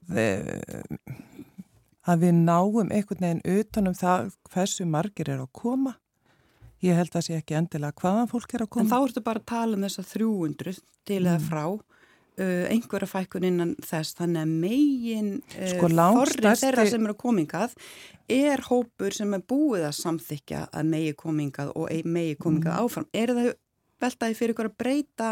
[2.06, 5.98] að við náum einhvern veginn utanum það hversu margir er að koma.
[6.86, 8.86] Ég held að sé ekki endilega hvaðan fólk er að koma.
[8.86, 11.48] En þá ertu bara að tala um þess að 300 til eða mm.
[11.50, 11.64] frá
[12.38, 17.74] einhverja fækkun innan þess þannig að megin sko, forrið þeirra sem eru komingað
[18.30, 22.84] er hópur sem er búið að samþykja að megi komingað og megi komingað mm.
[22.84, 23.08] áfram.
[23.16, 23.50] Er það
[24.04, 25.32] veltaði fyrir ykkur að breyta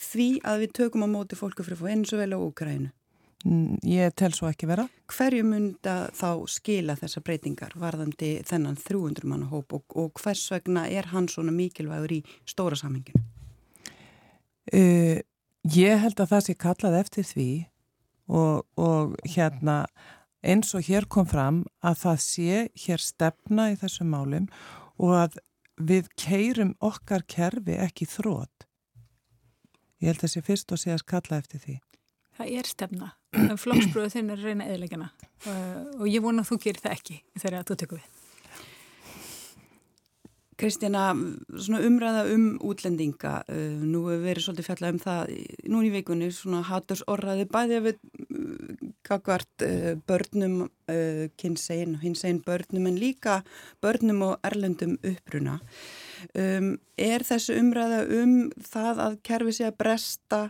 [0.00, 2.90] því að við tökum á móti fólku fyrir fá eins og vel á Úkrænu?
[3.44, 4.84] Mm, ég tel svo ekki vera.
[5.08, 10.84] Hverju mynda þá skila þessa breytingar varðandi þennan 300 manna hóp og, og hvers vegna
[10.92, 13.22] er hann svona mikilvægur í stóra samhenginu?
[14.70, 15.18] Uh,
[15.68, 17.50] Ég held að það sé kallað eftir því
[18.32, 19.82] og, og hérna
[20.40, 24.48] eins og hér kom fram að það sé hér stefna í þessum málum
[24.96, 25.38] og að
[25.80, 28.66] við keirum okkar kerfi ekki þrótt.
[30.00, 31.76] Ég held að það sé fyrst og sé að kalla eftir því.
[32.40, 33.10] Það er stefna.
[33.60, 35.10] Flóksbröðu þinn er reyna eðlegjana
[36.00, 38.19] og ég vona að þú gerir það ekki þegar þú tekur við.
[40.60, 41.10] Kristjana,
[41.56, 45.30] svona umræða um útlendinga, uh, nú hefur verið svolítið fjallað um það
[45.72, 48.02] núni í vikunni, svona haturs orraði bæði við
[49.06, 50.58] kakvart uh, börnum,
[50.92, 53.40] uh, kynsegin, hinsegin börnum en líka
[53.82, 55.60] börnum og erlendum uppruna.
[56.36, 60.42] Um, er þessu umræða um það að kerfi sé að bresta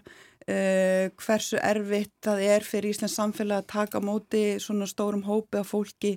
[0.50, 5.70] uh, hversu erfitt það er fyrir Íslands samfélag að taka móti svona stórum hópi af
[5.70, 6.16] fólki,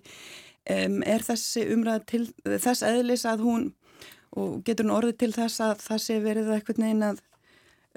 [0.69, 3.71] um, er þessi umræða til þess eðlis að hún
[4.39, 7.21] og getur hún orðið til þess að það sé verið eitthvað neina að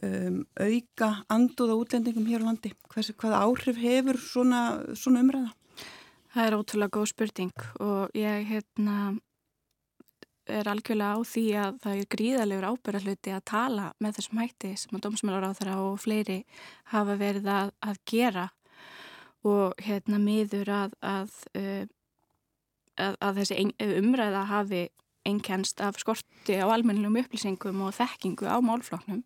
[0.07, 2.72] um, auka anduða útlendingum hér á landi?
[2.92, 4.64] Hvers, hvað áhrif hefur svona,
[4.99, 5.55] svona umræða?
[6.37, 8.96] Það er ótrúlega góð spurning og ég hérna,
[10.46, 14.99] er algjörlega á því að það er gríðalegur ábyrðarluti að tala með þessum hætti sem
[14.99, 16.38] að dómsmálar á þeirra og fleiri
[16.92, 18.46] hafa verið að, að gera
[19.46, 21.85] og hérna miður að, að, uh,
[22.99, 23.66] að þessi
[24.03, 24.85] umræða hafi
[25.26, 29.24] einkennst af skorti á almennilegum upplýsingum og þekkingu á málfloknum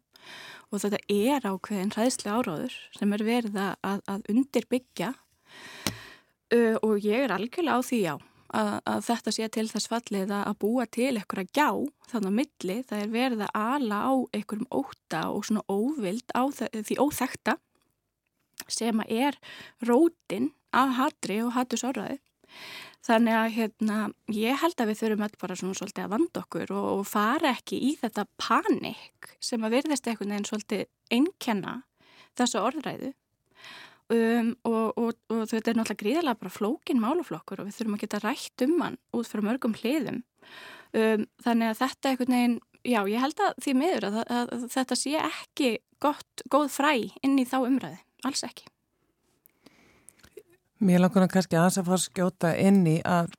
[0.71, 5.15] og þetta er ákveðin hræðslega áráður sem er verið að, að undirbyggja.
[6.51, 8.15] Uh, og ég er algjörlega á því já
[8.51, 11.69] að, að þetta sé til þess fallið að búa til eitthvað að gjá
[12.13, 12.79] þannig að milli.
[12.89, 17.57] Það er verið að ala á einhverjum óta og svona óvild á því óþekta
[18.71, 19.39] sem að er
[19.87, 22.21] rótin af hatri og hattusáraði
[23.01, 23.99] Þannig að hérna,
[24.37, 27.55] ég held að við þurfum öll bara svona svolítið að vanda okkur og, og fara
[27.55, 30.85] ekki í þetta panik sem að verðast einhvern veginn svolítið
[31.17, 31.79] einnkenna
[32.37, 33.15] þessu orðræðu
[34.15, 38.05] um, og, og, og þetta er náttúrulega gríðilega bara flókin máluflokkur og við þurfum að
[38.05, 40.21] geta rætt um hann út frá mörgum hliðum.
[40.91, 44.69] Um, þannig að þetta einhvern veginn, já ég held að því miður að, að, að
[44.75, 46.93] þetta sé ekki gott, góð fræ
[47.25, 48.70] inn í þá umræði, alls ekki.
[50.81, 53.35] Mér langar kannski aðeins að fara að skjóta inn í að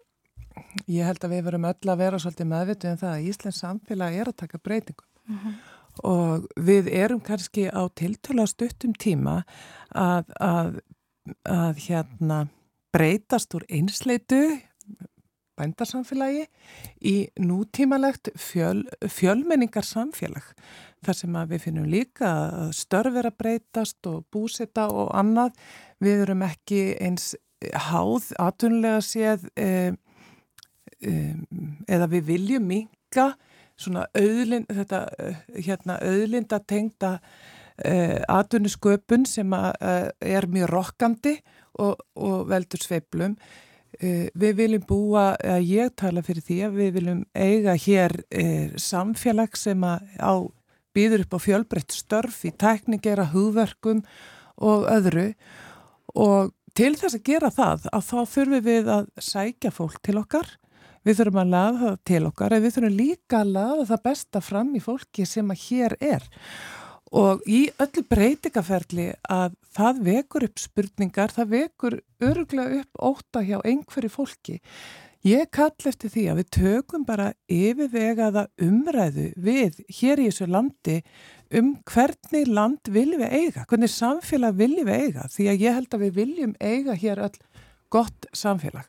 [0.92, 4.18] ég held að við verum öll að vera svolítið meðvitið um það að Íslands samfélag
[4.22, 5.38] er að taka breytingum mhm.
[5.38, 5.54] -huh.
[6.12, 9.44] og við erum kannski á tiltöla stuttum tíma
[9.96, 10.82] að, að,
[11.46, 12.48] að hérna
[12.94, 14.62] breytast úr einsleitu
[15.58, 16.46] bændarsamfélagi
[17.02, 20.46] í nútímalegt fjöl, fjölmenningar samfélag
[21.06, 25.56] þar sem við finnum líka að störfur að breytast og búsita og annað.
[26.02, 27.32] Við erum ekki eins
[27.90, 29.94] háð aðtunlega séð e,
[31.02, 31.14] e,
[31.90, 33.32] eða við viljum minka
[33.82, 35.02] svona auðlind, þetta
[35.58, 37.16] hérna auðlinda tengda
[37.82, 41.36] e, aðtunusköpun sem að, er mjög rokkandi
[41.82, 43.38] og, og veldur sveiblum.
[44.02, 48.14] Við viljum búa, ég tala fyrir því að við viljum eiga hér
[48.80, 50.34] samfélag sem á
[50.96, 54.04] býður upp á fjölbreytt störf í tækningera, hugverkum
[54.62, 55.32] og öðru.
[56.16, 60.52] Og til þess að gera það að þá þurfum við að sækja fólk til okkar,
[61.08, 64.44] við þurfum að laða það til okkar en við þurfum líka að laða það besta
[64.46, 66.28] fram í fólki sem að hér er.
[67.12, 73.58] Og í öllu breytingaferli að það vekur upp spurningar, það vekur öruglega upp óta hjá
[73.68, 74.60] einhverju fólki
[75.22, 80.96] Ég kall eftir því að við tökum bara yfirvegaða umræðu við hér í þessu landi
[81.54, 85.94] um hvernig land viljum við eiga, hvernig samfélag viljum við eiga því að ég held
[85.94, 87.38] að við viljum eiga hér öll
[87.94, 88.88] gott samfélag.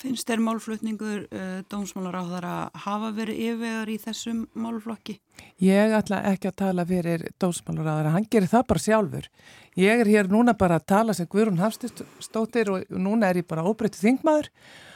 [0.00, 5.16] Finnst þér málflutningur uh, dómsmálar á þar að hafa verið yfirvegar í þessum málflokki?
[5.64, 9.32] Ég ætla ekki að tala fyrir dómsmálar á þar, hann gerir það bara sjálfur.
[9.80, 13.64] Ég er hér núna bara að tala sem Guðrún Hafstistóttir og núna er ég bara
[13.64, 14.88] óbreytið þingmaður og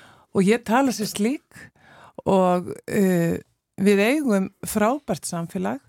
[0.42, 1.61] ég tala sem slík
[2.27, 3.37] og uh,
[3.79, 5.83] við eigum frábært samfélag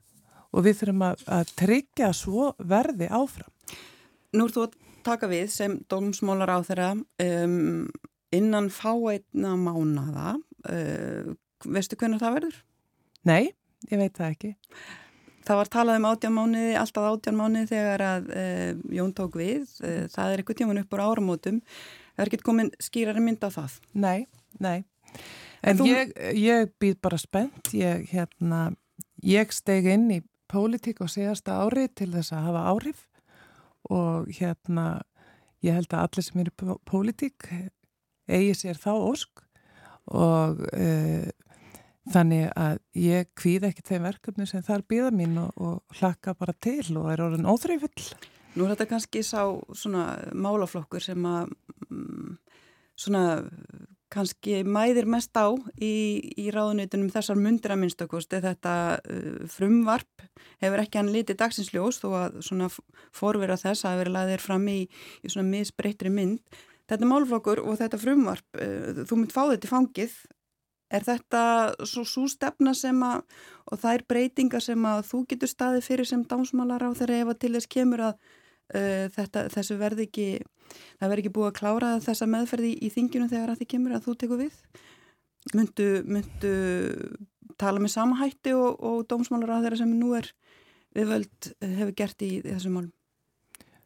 [0.55, 3.51] og við þurfum að, að tryggja svo verði áfram.
[4.35, 7.87] Nú er þú að taka við sem dómsmálar á þeirra um,
[8.35, 10.35] innan fáeitna mánada
[10.69, 11.33] uh,
[11.65, 12.61] veistu hvernig það verður?
[13.25, 13.51] Nei,
[13.91, 14.55] ég veit það ekki
[15.45, 19.67] Það var talað um átján mánuði, alltaf átján mánuði þegar að uh, Jón tók við
[19.85, 21.61] uh, það er eitthvað tíman upp úr áramótum
[22.17, 23.79] er ekki komin skýrari mynd á það.
[23.93, 24.27] Nei,
[24.63, 24.85] nei.
[25.61, 25.89] En, en þú...
[25.89, 27.73] ég, ég býð bara spennt.
[27.75, 28.69] Ég, hérna,
[29.25, 33.05] ég steg inn í pólitík og segasta ári til þess að hafa áhrif.
[33.93, 34.85] Og hérna
[35.65, 37.49] ég held að allir sem eru pólitík
[38.25, 39.41] eigi sér þá ósk.
[40.05, 41.25] Og uh,
[42.13, 46.53] þannig að ég kvíð ekki þeim verkefni sem þar býða mín og, og hlakka bara
[46.61, 48.09] til og er orðin óþreyfull.
[48.55, 49.41] Nú er þetta kannski sá
[49.75, 51.49] svona málaflokkur sem að
[52.95, 53.25] svona
[54.15, 55.49] kannski mæðir mest á
[55.81, 60.25] í, í ráðunitunum þessar mundir að minnstakosti þetta uh, frumvarp
[60.63, 62.69] hefur ekki hann litið dagsins þó að svona
[63.15, 66.39] forvera þess að vera laðir fram í, í svona misbreytri mynd.
[66.85, 70.15] Þetta málflokkur og þetta frumvarp, uh, þú mynd fá þetta í fangið,
[70.93, 71.43] er þetta
[71.89, 73.25] svo svo stefna sem að,
[73.67, 77.33] og það er breytinga sem að þú getur staðið fyrir sem dánsmálar á þeirra ef
[77.33, 78.35] að til þess kemur að
[78.73, 80.27] þetta, þessu verði ekki,
[80.97, 83.95] það verði ekki búið að klára þessa meðferði í, í þinginu þegar að þið kemur
[83.95, 84.59] að þú tekur við?
[85.53, 86.53] Myndu, myndu
[87.61, 90.31] tala með samahætti og, og dómsmálar á þeirra sem nú er
[90.95, 92.93] viðvöld hefur gert í, í þessum málum?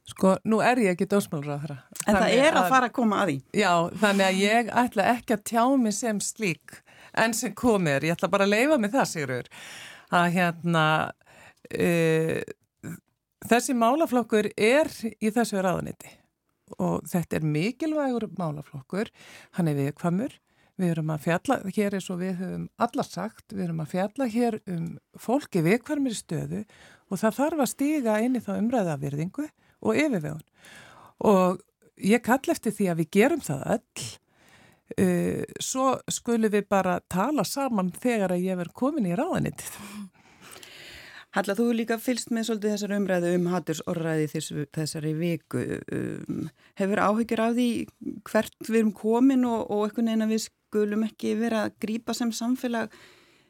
[0.09, 1.77] Sko, nú er ég ekki dósmálur á þeirra.
[2.07, 3.35] En það er að, að fara að koma að því.
[3.59, 6.79] Já, þannig að ég ætla ekki að tjá mig sem slík
[7.23, 8.05] enn sem komir.
[8.07, 9.51] Ég ætla bara að leifa mig það, Sigur.
[10.19, 10.85] Að hérna,
[11.69, 12.39] uh,
[13.47, 16.15] þessi málaflokkur er í þessu ráðniti
[16.77, 19.09] og þetta er mikilvægur málaflokkur.
[19.57, 20.35] Hann er viðkvamur.
[20.79, 24.27] Við erum að fjalla hér eins og við höfum alla sagt, við erum að fjalla
[24.31, 24.85] hér um
[25.19, 26.61] fólki viðkvarmir stöðu
[27.09, 29.47] og það þarf að stíga inn í þá umræðavirðingu
[29.83, 30.45] og yfirvegun
[31.27, 31.59] og
[31.99, 34.05] ég kall eftir því að við gerum það öll
[35.03, 39.75] uh, svo skulum við bara tala saman þegar að ég verð komin í ráðanitið
[41.37, 45.61] Halla, þú líka fylst með svolítið þessar umræðu um hattursorræði þessu, þessari viku.
[45.93, 46.47] Um,
[46.79, 47.69] hefur áhyggjur af því
[48.31, 52.17] hvert við erum komin og, og einhvern veginn að við skulum ekki vera að grýpa
[52.17, 52.97] sem samfélag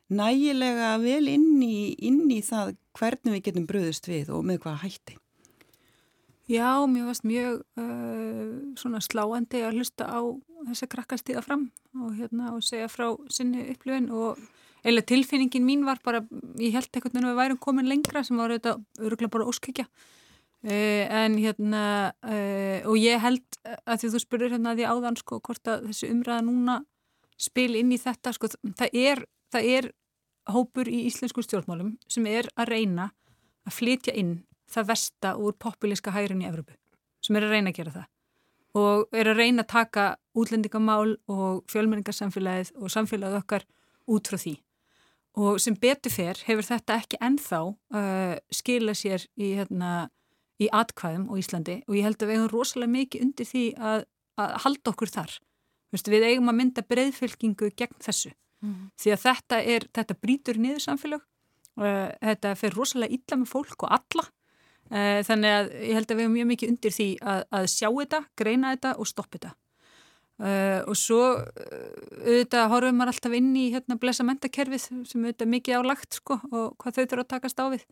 [0.10, 4.80] nægilega vel inn í, inn í það hvernig við getum bröðist við og með hvað
[4.84, 5.20] hætti?
[6.50, 10.20] Já, mér varst mjög uh, sláandi að hlusta á
[10.66, 14.40] þess að krakka stíða fram og, hérna, og segja frá sinni upplifin og
[14.84, 16.24] eða tilfinningin mín var bara,
[16.62, 21.06] ég held ekkert að við værum komin lengra sem var auðvitað öruglega bara óskækja uh,
[21.24, 21.84] en hérna
[22.24, 25.90] uh, og ég held að því þú spurur hérna að því áðan sko hvort að
[25.90, 26.82] þessi umræða núna
[27.40, 29.92] spil inn í þetta sko það er, það er
[30.50, 33.10] hópur í íslensku stjórnmálum sem er að reyna
[33.68, 34.40] að flytja inn
[34.70, 36.76] það vesta úr populíska hægrin í Evrópu
[37.26, 38.08] sem er að reyna að gera það.
[38.80, 40.04] Og er að reyna að taka
[40.38, 43.66] útlendingamál og fjölmenningarsamfélagið og samfélagið okkar
[44.10, 44.56] út frá því
[45.40, 50.10] og sem betur fer hefur þetta ekki ennþá uh, skila sér í, hérna,
[50.60, 51.80] í atkvæðum og Íslandi.
[51.88, 54.04] Og ég held að við hefum rosalega mikið undir því að,
[54.42, 55.38] að halda okkur þar.
[55.96, 58.36] Vistu, við eigum að mynda breyðfylkingu gegn þessu.
[58.60, 58.90] Mm.
[59.00, 61.22] því að þetta, er, þetta brítur niður samfélag.
[61.80, 64.28] Uh, þetta fer rosalega illa með fólk og alla.
[64.90, 67.88] Eh, þannig að ég held að við hefum mjög mikið undir því að, að sjá
[67.94, 69.52] þetta, greina þetta og stoppa þetta.
[70.40, 71.48] Uh, og svo uh,
[72.24, 76.78] auðvitað horfum maður alltaf inn í hérna blessa mentakerfið sem auðvitað mikið álagt sko og
[76.80, 77.84] hvað þau þurfa að takast á við.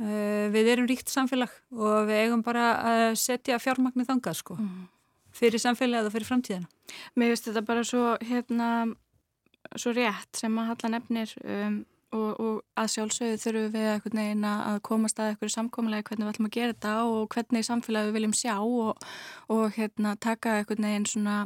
[0.00, 4.82] Uh, við erum ríkt samfélag og við eigum bara að setja fjármagnir þangað sko mm.
[5.42, 6.70] fyrir samfélagið og fyrir framtíðina.
[7.14, 8.70] Mér finnst þetta bara svo hérna
[9.78, 11.80] svo rétt sem að halla nefnir um
[12.16, 16.32] og, og að sjálfsögðu þurfum við eitthvað neina að komast að eitthvað samkómulega hvernig við
[16.32, 19.06] ætlum að gera þetta og hvernig samfélagi við viljum sjá og,
[19.54, 21.36] og hérna, taka eitthvað neginn svona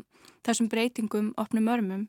[0.45, 2.09] þessum breytingum opnum örmum.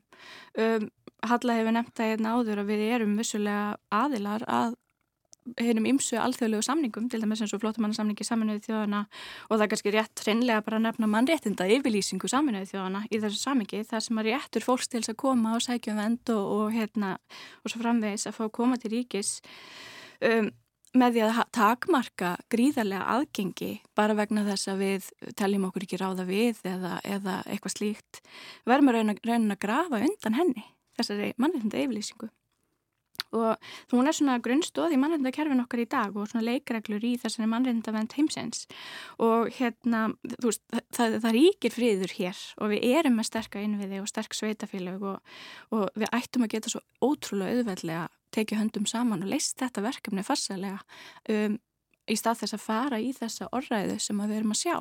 [0.58, 0.88] Um,
[1.26, 4.76] Halla hefur nefnt að hérna áður að við erum vissulega aðilar að
[5.60, 9.04] hennum ymsu alþjóðlegu samningum til dæmis eins og flótamannarsamningi saminuði þjóðana
[9.48, 13.40] og það er kannski rétt hreinlega bara að nefna mannréttinda yfirlýsingu saminuði þjóðana í þessu
[13.40, 16.76] samingi þar sem að réttur fólks til að koma og sækja um vend og, og
[16.76, 17.16] hérna
[17.62, 19.34] og svo framvegis að fá að koma til ríkis
[20.24, 20.50] um,
[20.96, 26.26] með því að takmarka gríðarlega aðgengi bara vegna þess að við teljum okkur ekki ráða
[26.28, 28.22] við eða, eða eitthvað slíkt
[28.68, 30.66] verðum að raunin að, grafa undan henni
[30.96, 32.30] þessari mannreitnda yfirlýsingu
[33.34, 37.48] og hún er svona grunnstóð í mannreitndakerfin okkar í dag og svona leikreglur í þessari
[37.50, 38.66] mannreitndavend heimsins
[39.22, 40.08] og hérna
[40.44, 40.62] veist,
[40.94, 45.38] það, það ríkir friður hér og við erum með sterka innviði og sterk sveitafélag og,
[45.74, 50.24] og við ættum að geta svo ótrúlega auðveldlega tekið höndum saman og leist þetta verkefni
[50.26, 50.82] farsalega
[51.32, 51.56] um,
[52.06, 54.76] í stað þess að fara í þessa orðræðu sem við erum að sjá.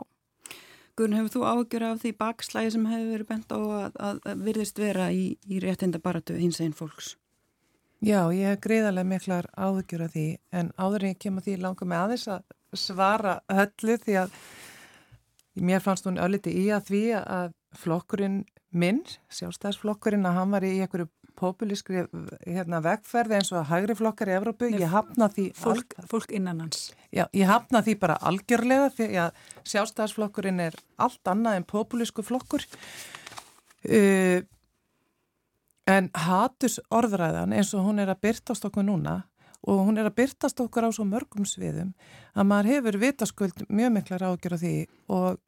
[0.96, 4.44] Gunn, hefur þú ágjör af því bakslægi sem hefur verið bent á að, að, að
[4.48, 7.16] virðist vera í, í réttinda baratu hins einn fólks?
[8.04, 11.90] Já, ég hef greiðarlega miklar ágjör af því en áður en ég kemur því langar
[11.90, 12.42] með aðeins að
[12.76, 14.40] svara höllu því að
[15.56, 18.42] mér fannst hún ölliti í að því að flokkurinn
[18.76, 22.06] minn, sjálfstæðsflokkurinn, að hann var í einhverju populískri
[22.46, 26.62] hérna, vegferði eins og að hægri flokkar í Evrópu, ég hafna því fólk, fólk innan
[26.64, 26.90] hans.
[27.12, 29.42] Já, ég hafna því bara algjörlega því að
[29.72, 32.64] sjálfstæðsflokkurinn er allt annað en populísku flokkur.
[33.86, 34.44] Uh,
[35.88, 39.24] en hatus orðræðan eins og hún er að byrtast okkur núna
[39.66, 41.94] og hún er að byrtast okkur á svo mörgum sviðum
[42.34, 44.78] að maður hefur vitaskuld mjög miklar ágjör á því
[45.10, 45.44] og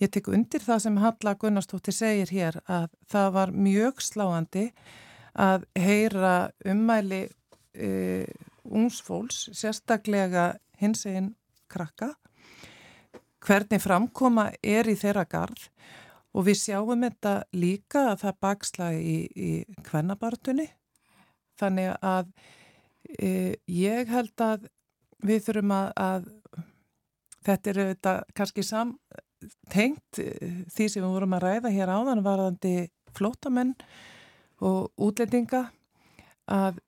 [0.00, 4.62] Ég tek undir það sem Halla Gunnarsdóttir segir hér að það var mjög sláandi
[5.36, 8.24] að heyra ummæli uh,
[8.64, 11.34] ungsfólks, sérstaklega hins einn
[11.70, 12.14] krakka,
[13.44, 15.68] hvernig framkoma er í þeirra garð
[16.30, 19.50] og við sjáum þetta líka að það baksla í, í
[19.86, 20.68] kvennabartunni.
[21.60, 24.68] Þannig að uh, ég held að
[25.26, 26.30] við þurfum að, að
[27.48, 32.74] þetta eru þetta kannski samtengt því sem við vorum að ræða hér áðan varðandi
[33.16, 33.74] flótamenn
[34.64, 35.66] og útlendinga
[36.50, 36.80] að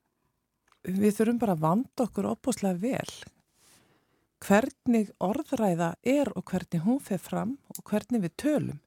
[0.82, 3.12] við þurfum bara að vanda okkur opbúslega vel
[4.42, 8.80] hvernig orðræða er og hvernig hún fer fram og hvernig við tölum.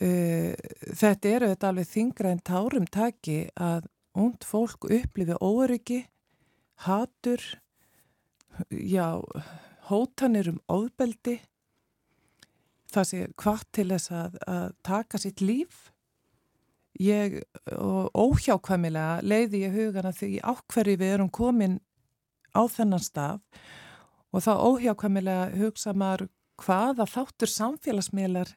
[0.00, 0.54] Uh,
[0.96, 3.88] þetta eru þetta alveg þingra en tárum taki að
[4.18, 6.00] und fólk upplifi óryggi,
[6.86, 7.42] hatur,
[8.70, 9.20] já,
[9.90, 11.38] hótanir um óðbeldi,
[12.90, 15.90] það sé hvað til þess að, að taka sitt líf.
[17.00, 17.38] Ég
[17.70, 21.78] óhjákvæmilega leiði ég hugana því ákverju við erum komin
[22.52, 23.38] á þennan stað.
[24.34, 26.28] Og þá óhjákvæmilega hugsa maður
[26.60, 28.52] hvaða þáttur samfélagsmiðlar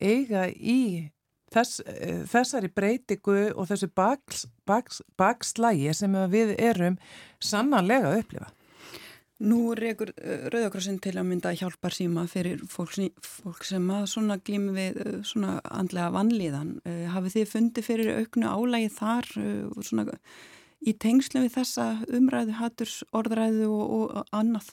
[0.00, 1.08] eiga í
[1.54, 1.80] þess,
[2.28, 5.54] þessari breytigu og þessu bakslægi baks,
[6.00, 6.98] sem við erum
[7.40, 8.52] sannanlega að upplifa.
[9.44, 14.38] Nú reykur uh, Rauðakrossin til að mynda hjálpar síma fyrir fólk, fólk sem að svona
[14.40, 16.70] glými við uh, svona andlega vanlíðan.
[16.86, 19.28] Uh, hafið þið fundið fyrir auknu álægi þar
[19.84, 20.06] svona
[20.80, 23.92] í tengslu við þessa umræðu, haturs, orðræðu og,
[24.22, 24.72] og annað?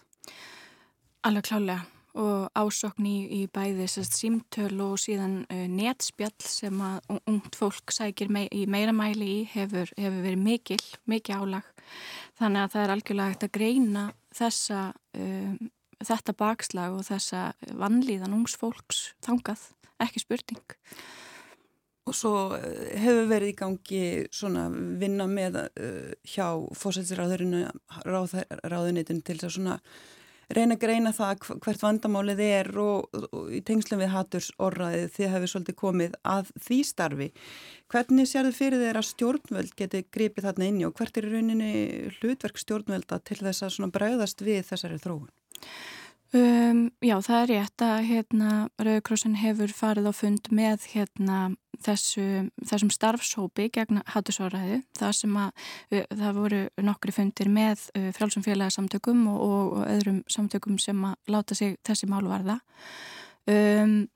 [1.27, 1.83] Alveg klálega
[2.13, 7.93] og ásokn í, í bæði sérst, símtöl og síðan uh, netspjall sem að ungt fólk
[7.93, 11.71] sækir mei, í meira mæli í hefur, hefur verið mikil, mikil álag.
[12.37, 14.85] Þannig að það er algjörlega hægt að greina þessa,
[15.17, 15.57] um,
[16.03, 17.43] þetta bakslag og þessa
[17.81, 19.67] vannlíðan ungs fólks þangað,
[20.05, 20.63] ekki spurning.
[22.03, 24.67] Og svo hefur verið í gangi svona
[25.01, 27.65] vinna með uh, hjá fósætsráðurinu
[28.05, 29.79] ráðunitin til þess að svona
[30.49, 35.33] reyna að greina það hvert vandamálið er og, og í tengslum við haturs orraðið þið
[35.35, 37.29] hefur svolítið komið að því starfi.
[37.93, 41.73] Hvernig sér þið fyrir þeirra stjórnvöld geti gripið þarna inni og hvert er rauninni
[42.19, 45.29] hlutverk stjórnvölda til þess að bregðast við þessari þróun?
[46.33, 51.41] Um, já, það er rétt að hérna, Rauðkrossin hefur farið á fund með hérna,
[51.85, 52.25] þessu,
[52.65, 54.79] þessum starfshópi gegn hattusóraðu.
[54.97, 55.67] Það sem að
[56.09, 57.85] það voru nokkri fundir með
[58.17, 62.57] frjálsum félagsamtökum og, og, öðrum samtökum sem að láta sig þessi mál varða.
[63.45, 64.07] Um,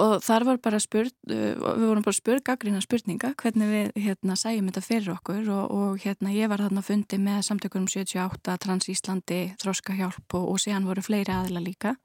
[0.00, 4.36] og þar var bara spurt, uh, við vorum bara spurt gaggrína spurninga hvernig við hérna
[4.40, 8.90] sæjum þetta fyrir okkur og, og hérna ég var þarna fundi með samtökurum 78, Trans
[8.92, 11.96] Íslandi, Þróskahjálp og, og síðan voru fleiri aðila líka.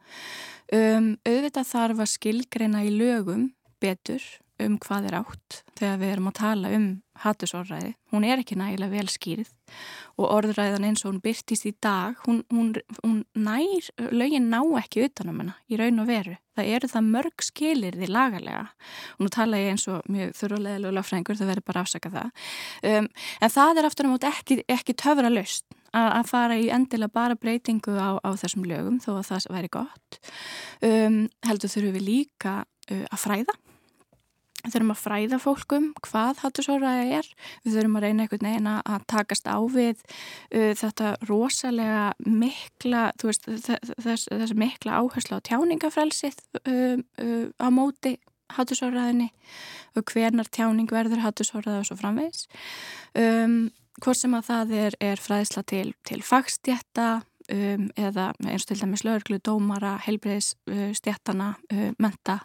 [0.73, 3.51] Um, auðvitað þarf að skilgreina í lögum
[3.83, 4.23] betur
[4.64, 6.88] um hvað er átt þegar við erum að tala um
[7.24, 7.93] hattusorðræði.
[8.12, 9.51] Hún er ekki nægilega vel skýrið
[10.20, 15.06] og orðræðan eins og hún byrtist í dag, hún, hún, hún nær, lögin ná ekki
[15.08, 16.36] utanum hana í raun og veru.
[16.56, 18.66] Það eru það mörg skilir því lagalega
[19.16, 22.45] og nú tala ég eins og mjög þurrulega lögfrængur, það verður bara afsaka það.
[22.91, 23.10] Um,
[23.41, 27.38] en það er aftur á móti ekki, ekki töfra löst að fara í endilega bara
[27.39, 30.20] breytingu á, á þessum lögum þó að það væri gott.
[30.84, 33.56] Um, heldur þurfum við líka uh, að fræða
[34.74, 37.30] þurfum að fræða fólkum hvað hattusorðaði er,
[37.66, 43.32] við þurfum að reyna einhvern veginn að takast á við uh, þetta rosalega mikla, þú
[43.32, 48.18] veist, þess, þess mikla áherslu á tjáningafrelsið uh, uh, á móti
[48.55, 49.32] hattusorðaðinni
[49.95, 52.45] og hvernar tjáning verður hattusorðaði og svo framvegs.
[53.18, 53.72] Um,
[54.03, 57.09] hvort sem að það er, er fræðisla til, til fagstjætta,
[57.51, 62.39] um, eða eins til dæmis lögurglu, dómara, helbreyðs uh, stjættana, uh, menta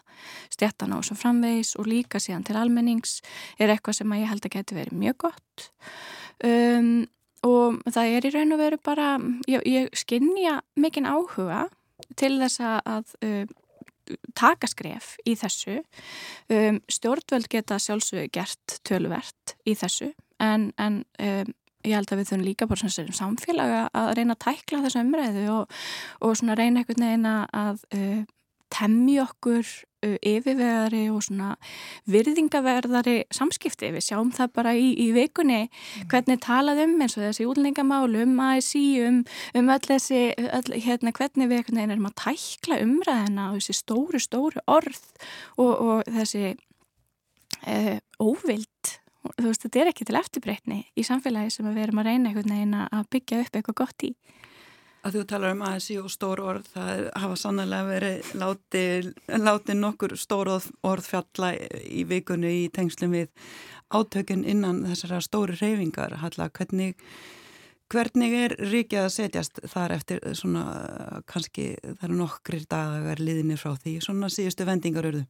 [0.53, 3.19] stjættana og svo framvegs og líka síðan til almennings
[3.59, 5.67] er eitthvað sem ég held að geti verið mjög gott.
[6.45, 7.07] Um,
[7.45, 9.13] og það er í raun og veru bara,
[9.49, 11.65] ég, ég skinnja mikinn áhuga
[12.19, 13.45] til þess að uh,
[14.37, 15.79] taka skref í þessu.
[16.51, 21.53] Um, stjórnvöld geta sjálfsögur gert töluvert í þessu en, en um,
[21.85, 25.47] ég held að við þurfum líka bara svona samfélag að reyna að tækla þessu umræðu
[25.55, 25.79] og,
[26.21, 28.21] og svona reyna einhvern veginn að uh,
[28.71, 29.65] temmi okkur
[30.05, 31.53] uh, yfirvegari og svona
[32.11, 33.91] virðingaverðari samskipti.
[33.95, 36.07] Við sjáum það bara í, í vikunni mm.
[36.11, 39.21] hvernig talað um eins og þessi útlendingamálu, um ASI, um,
[39.57, 43.77] um öll þessi, öll, hérna hvernig við einhvern veginn erum að tækla umræðina og þessi
[43.81, 45.01] stóru, stóru orð
[45.57, 46.53] og, og þessi
[47.67, 48.70] uh, óvild
[49.37, 52.55] þú veist, þetta er ekki til eftirbreytni í samfélagi sem við erum að reyna einhvern
[52.55, 54.13] veginn að byggja upp eitthvað gott í.
[55.01, 59.07] Að þú talar um ASI og stór orð, það hafa sannlega verið látið
[59.41, 63.31] láti nokkur stór orð, fjalla í vikunni í tengslum við
[63.89, 66.19] átökun innan þessara stóri reyfingar.
[66.21, 67.01] Halla, hvernig,
[67.89, 70.67] hvernig er ríkið að setjast þar eftir svona,
[71.25, 75.25] kannski það eru nokkrir dagar liðinir frá því, svona síðustu vendingar eruðu?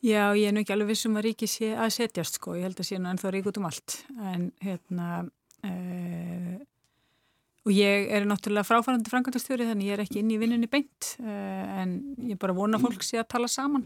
[0.00, 2.78] Já, ég er nú ekki alveg vissum að ríki sé að setjast sko, ég held
[2.80, 3.98] að sé nú ennþá rík út um allt.
[4.32, 5.08] En hérna
[5.68, 6.54] uh,
[7.68, 11.82] og ég er náttúrulega fráfærandi frangatastjóri þannig ég er ekki inn í vinnunni beint uh,
[11.82, 11.98] en
[12.30, 13.84] ég bara vona fólk sé að tala saman.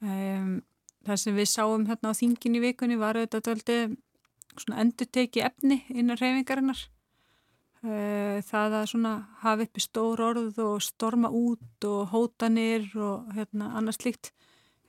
[0.00, 0.62] Um,
[1.04, 3.78] það sem við sáum hérna á þingin í vikunni var auðvitað aldrei
[4.56, 6.80] svona endur teki efni innan reyfingarinnar
[7.84, 9.14] uh, það að svona
[9.44, 14.32] hafa uppi stór orð og storma út og hótanir og hérna annars líkt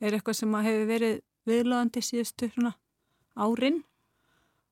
[0.01, 2.73] er eitthvað sem hefur verið viðlóðandi síðustu svona
[3.39, 3.81] árin.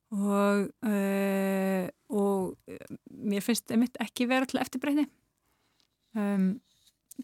[0.10, 2.56] Og, uh, og
[3.14, 5.06] mér finnst einmitt ekki vera til eftirbreytni.
[6.18, 6.56] Um,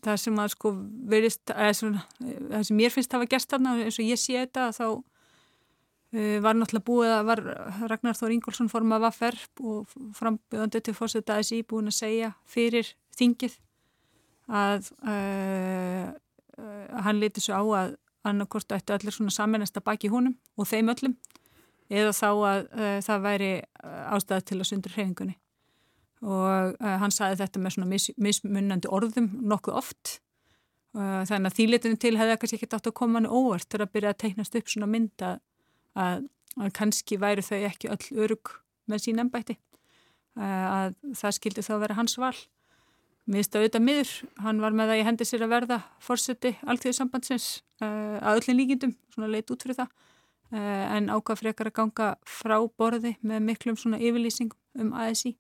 [0.04, 0.72] það sem að sko
[1.10, 4.86] verist, svona, það sem mér finnst hafa gæst þarna eins og ég sé þetta þá
[4.92, 7.44] uh, var náttúrulega búið að var
[7.92, 12.32] Ragnar Þór Ingólfsson form af aðferð og frambjöðandi til fórsetta að þessi búin að segja
[12.50, 13.58] fyrir þingið
[14.46, 16.14] að uh,
[16.60, 17.96] uh, hann liti svo á að
[18.26, 21.16] annarkort ættu allir svona saminast að baki húnum og þeim öllum
[21.94, 23.50] eða þá að uh, það væri
[23.86, 25.36] ástæða til að sundur hrefingunni
[26.26, 30.20] og uh, hann saði þetta með svona mis, mismunandi orðum nokkuð oft.
[30.96, 34.14] Þannig að þýlitinu til hefði kannski ekki átt að koma hann óvart til að byrja
[34.14, 35.32] að teiknast upp svona mynda
[35.92, 36.22] að,
[36.56, 38.54] að kannski væri þau ekki öll örug
[38.88, 39.58] með sín ennbætti
[40.40, 42.32] að það skildi þá vera hans val
[43.32, 44.12] miðst auðvitað miður,
[44.46, 47.48] hann var með að ég hendi sér að verða fórseti alltíðisambandsins
[47.82, 49.90] uh, eh, að öllin líkindum, svona leit út fyrir það
[50.54, 55.34] uh, en ákvað frekar að ganga frá borði með miklum svona yfirlýsing um ASI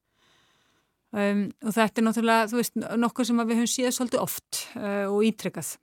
[1.13, 5.05] um, og þetta er náttúrulega, þú veist, nokkuð sem við höfum síðan svolítið oft uh,
[5.11, 5.75] og ítrekkað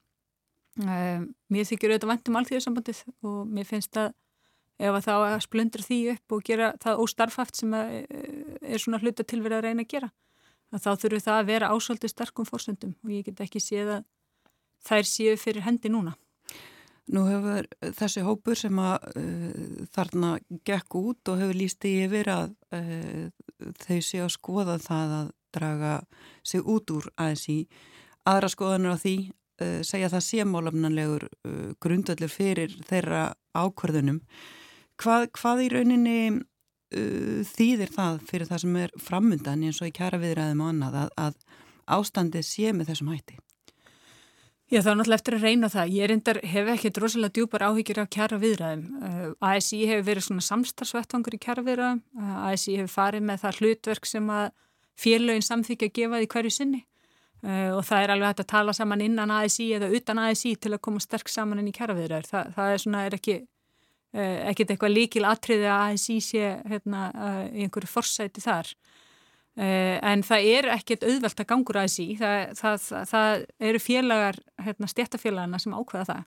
[0.72, 4.14] mér þykir auðvitað vantum alltíðisambandið og mér finnst að
[4.80, 9.20] ef að þá að splundra því upp og gera það óstarfaft sem er svona hluta
[9.28, 10.08] tilverið að reyna að gera
[10.72, 14.04] að þá þurfur það að vera ásöldu sterkum fórsöndum og ég get ekki séð að
[14.86, 16.16] þær séu fyrir hendi núna.
[17.12, 17.66] Nú hefur
[17.98, 23.26] þessi hópur sem að uh, þarna gekk út og hefur líst í yfir að uh,
[23.82, 25.94] þau séu að skoða það að draga
[26.46, 27.58] sig út úr aðeins í
[28.30, 31.28] aðra skoðanur á því uh, segja það sémálafnanlegur
[31.82, 34.22] grundöllur fyrir þeirra ákvörðunum.
[35.02, 36.18] Hvað, hvað í rauninni
[36.92, 41.00] uh, þýðir það fyrir það sem er framundan eins og í kjara viðræðum og annað
[41.02, 43.38] að, að ástandið sé með þessum hætti?
[44.72, 45.90] Já þá náttúrulega eftir að reyna það.
[45.92, 48.84] Ég reyndar hef ekki drosalega djúpar áhyggjur af kjara viðræðum.
[49.04, 52.00] Uh, ASI hefur verið svona samstarfsvettvangur í kjara viðræðum.
[52.16, 54.46] Uh, ASI hefur farið með það hlutverk sem að
[55.02, 56.80] félögin samþykja að gefa því hverju sinni
[57.44, 60.72] uh, og það er alveg hægt að tala saman innan ASI eða utan ASI til
[60.72, 62.30] að koma sterk saman inn í kjara viðræður.
[62.32, 63.38] Það, það er svona er ekki
[64.12, 68.68] ekkert eitthvað líkil atriði að ASI sé hérna, eh, í einhverju forsæti þar.
[69.56, 74.88] Eh, en það er ekkert auðvelt að gangur ASI það, það, það, eru félagar hérna,
[74.88, 76.24] stjættafélagana sem ákveða það.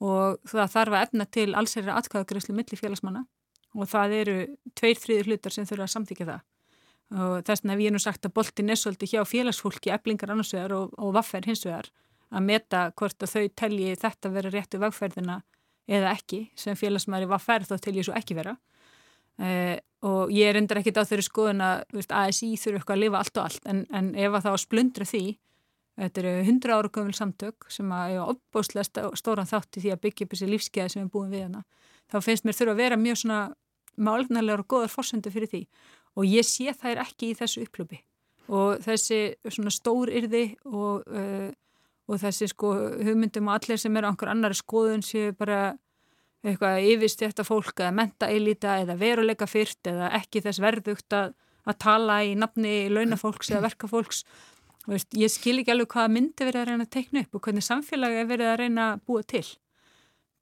[0.00, 3.24] Og það þarf að efna til allsæri atkvæðagreyslu millir félagsmanna.
[3.76, 4.36] Og það eru
[4.76, 6.44] tveir þriðir hlutar sem þurfa að samþykja það.
[7.16, 10.72] Og þess vegna hef ég nú sagt að boltin er svolítið hjá félagsfólki, eblingar annarsvegar
[10.74, 11.88] og, og vaffer hinsvegar
[12.32, 15.36] að meta hvort að þau telji þetta vera réttu vagferðina
[15.86, 18.56] eða ekki sem félagsmaður var færð þá til ég svo ekki vera.
[19.36, 19.76] Uh,
[20.06, 23.36] og ég er endur ekkit á þeirri skoðun að ASI þurfu eitthvað að lifa allt
[23.40, 23.66] og allt.
[23.68, 25.24] En, en ef að það á splundra því
[25.96, 30.02] þetta eru 100 ára gömul samtök sem að ég á opbóslega stóran þátti því að
[30.02, 31.62] byggja upp þessi lífskeiði sem við búum við hana
[32.12, 33.38] þá finnst mér þurfa að vera mjög svona
[33.96, 35.62] málgnarlegar og góðar fórsöndu fyrir því.
[36.16, 38.02] Og ég sé þær ekki í þessu upplöpi
[38.52, 39.20] og þessi
[39.50, 41.48] svona stór yrði og, uh,
[42.06, 45.76] og þessi sko hugmyndum og allir sem eru á einhver annari skoðun séu bara
[46.46, 51.32] eitthvað yfirst þetta fólk að menta eilita eða veruleika fyrst eða ekki þess verðugt að,
[51.66, 54.22] að tala í nafni launafólks eða verkafólks.
[54.86, 57.66] Veist, ég skil ekki alveg hvaða myndi verið að reyna að teikna upp og hvernig
[57.66, 59.46] samfélagi er verið að reyna að búa til.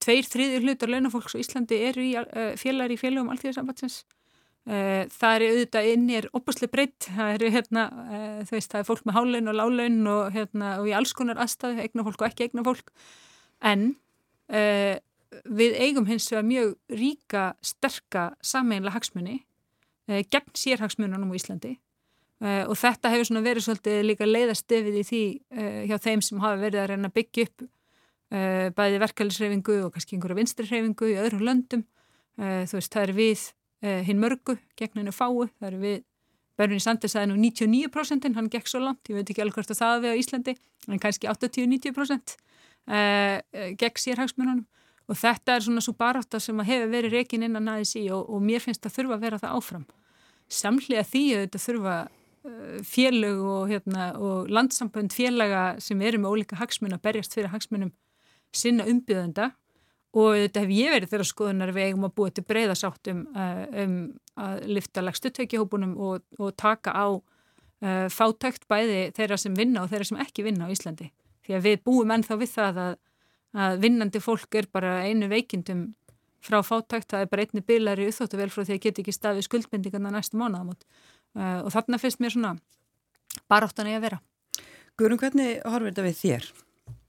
[0.04, 4.23] Tveir þriðir hlutar launafólks á Íslandi eru í, uh, félagar í félagum alltíðarsambatsins uh,
[4.64, 8.86] það er auðvitað inni er opasli breytt það eru hérna, uh, þú veist, það er
[8.88, 12.28] fólk með hálaun og lálaun og, hérna, og í alls konar aðstæðu, eigna fólk og
[12.30, 12.94] ekki eigna fólk
[13.64, 13.90] en
[14.48, 19.38] við eigum hins vegar mjög ríka, sterka sameinlega hagsmunni
[20.04, 21.70] gegn sérhagsmununum á Íslandi.
[22.68, 25.22] Og þetta hefur svona verið svolítið líka leiðastefið í því
[25.88, 27.64] hjá þeim sem hafa verið að reyna að byggja upp
[28.34, 31.84] uh, bæði verkefælisreifingu og kannski einhverja vinstrirreifingu í öðrum löndum.
[32.38, 33.52] Uh, þú veist, það er við uh,
[33.85, 36.03] hinn mörgu gegn hennu fáu, það er við
[36.59, 40.05] Berni Sanders aðeins nú 99% hann gekk svo langt, ég veit ekki alveg hvort það
[40.05, 40.55] við á Íslandi,
[40.89, 42.37] en kannski 80-90%
[43.80, 44.64] gegn sérhagsmununum
[45.09, 48.45] og þetta er svona svo baráta sem hefur verið rekin innan aðeins í og, og
[48.45, 49.85] mér finnst það þurfa að vera það áfram.
[50.49, 51.97] Samlega því að þetta þurfa
[52.85, 57.93] félög og, hérna, og landsambönd félaga sem eru með ólika hagsmun að berjast fyrir hagsmunum
[58.55, 59.51] sinna umbyrðenda
[60.14, 63.64] og þetta hef ég verið þeirra skoðunar við eigum að búa til breyðasátt um, uh,
[63.82, 63.96] um
[64.44, 69.90] að lifta legstu tökihópunum og, og taka á uh, fátækt bæði þeirra sem vinna og
[69.90, 71.10] þeirra sem ekki vinna á Íslandi.
[71.44, 72.94] Því að við búum ennþá við það að,
[73.66, 75.88] að vinnandi fólk er bara einu veikindum
[76.44, 79.46] frá fátækt, það er bara einni bylari uppþóttu vel frá því að geta ekki stafið
[79.48, 82.54] skuldbindingarna næstu mánuðamot uh, og þarna finnst mér svona
[83.50, 84.20] baráttan í að vera.
[84.94, 86.50] Guðrun, hvernig horfir þetta við þér?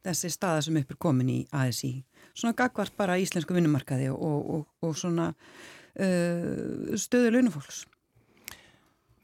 [0.06, 1.96] Þessi staða sem upp er komin í ASI
[2.36, 7.86] svona gagvart bara íslensku vinnumarkaði og, og, og svona uh, stöðu launafólks.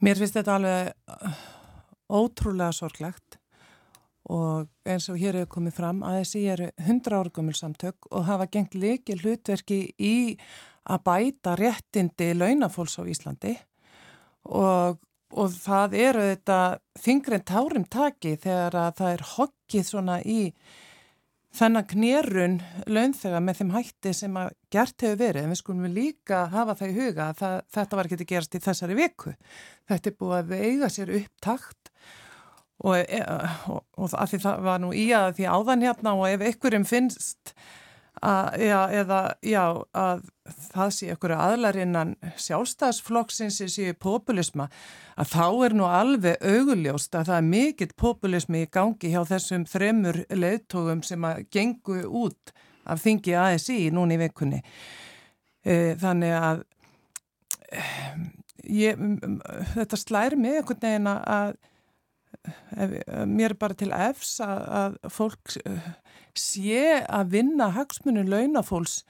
[0.02, 1.44] Mér finnst þetta alveg uh,
[2.12, 3.38] ótrúlega sorglegt
[4.32, 8.76] og eins og hér hefur komið fram ASI eru 100 árgumil samtök og hafa gengt
[8.78, 10.14] leiki hlutverki í
[10.82, 13.56] að bæta réttindi launafólks á Íslandi
[14.50, 15.00] og
[15.32, 16.60] og það eru þetta
[17.02, 20.40] þingrein tárum taki þegar að það er hokkið svona í
[21.52, 22.58] þennan knérun
[22.88, 25.44] launþega með þeim hætti sem að gert hefur verið.
[25.44, 28.30] En við skulum við líka hafa það í huga að það, þetta var ekki að
[28.32, 29.34] gerast í þessari viku.
[29.90, 31.92] Þetta er búið að veiga sér upptakt
[32.82, 36.28] og, e, og, og að því það var nú í að því áðan hérna og
[36.30, 37.54] ef ykkurum finnst
[38.20, 39.62] að, já, eða, já,
[39.96, 40.24] að
[40.72, 42.12] það sé ykkur aðlarinnan
[42.44, 44.68] sjálfstæðsflokksins séu populisma
[45.16, 49.64] að þá er nú alveg auguljóst að það er mikill populismi í gangi hjá þessum
[49.68, 52.54] þremur leðtogum sem að gengu út
[52.84, 54.62] af þingi ASI núni í vikunni.
[55.62, 56.64] E, þannig að
[58.68, 59.04] ég,
[59.76, 61.54] þetta slæri mig einhvern veginn að
[63.28, 65.56] mér er bara til efs að, að fólk
[66.38, 69.02] sé að vinna hagsmunum launafólks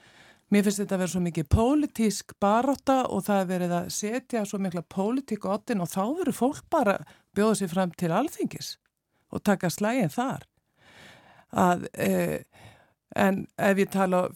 [0.53, 4.43] Mér finnst þetta að vera svo mikið pólitísk baróta og það er verið að setja
[4.45, 6.93] svo mikla pólitík á ottin og þá verður fólk bara
[7.33, 8.75] bjóða sér fram til alþingis
[9.33, 10.45] og taka slægin þar.
[11.57, 12.43] Að, eh,
[13.15, 14.27] en ef ég tala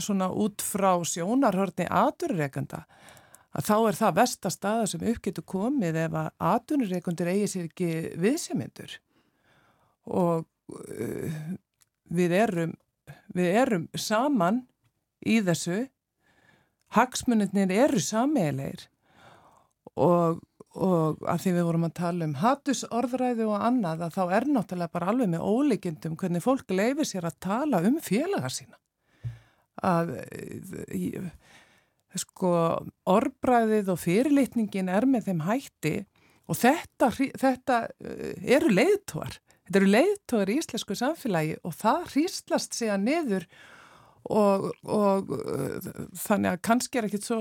[0.00, 2.86] svona út frá sjónarhörni aturreikanda
[3.52, 8.96] að þá er það vestastaða sem uppgetur komið ef að aturreikundir eigi sér ekki viðsefmyndur
[10.06, 11.38] og uh,
[12.08, 12.74] við erum,
[13.34, 14.64] við erum saman
[15.26, 15.86] í þessu.
[16.96, 18.86] Hagsmunirnir eru sameilegir
[19.98, 20.38] og,
[20.76, 24.94] og að því við vorum að tala um hattusorðræði og annað að þá er náttúrulega
[24.94, 28.78] bara alveg með ólíkindum hvernig fólk leifir sér að tala um félagar sína.
[29.82, 30.14] Að
[32.16, 32.50] sko
[33.12, 35.96] orðbræðið og fyrirlitningin er með þeim hætti
[36.46, 37.10] og þetta,
[37.42, 39.36] þetta eh, eru leiðtóar
[39.66, 43.48] þetta eru leiðtóar í íslensku samfélagi og það hríslast sig að niður
[44.26, 47.40] og, og uh, þannig að kannski er ekkit svo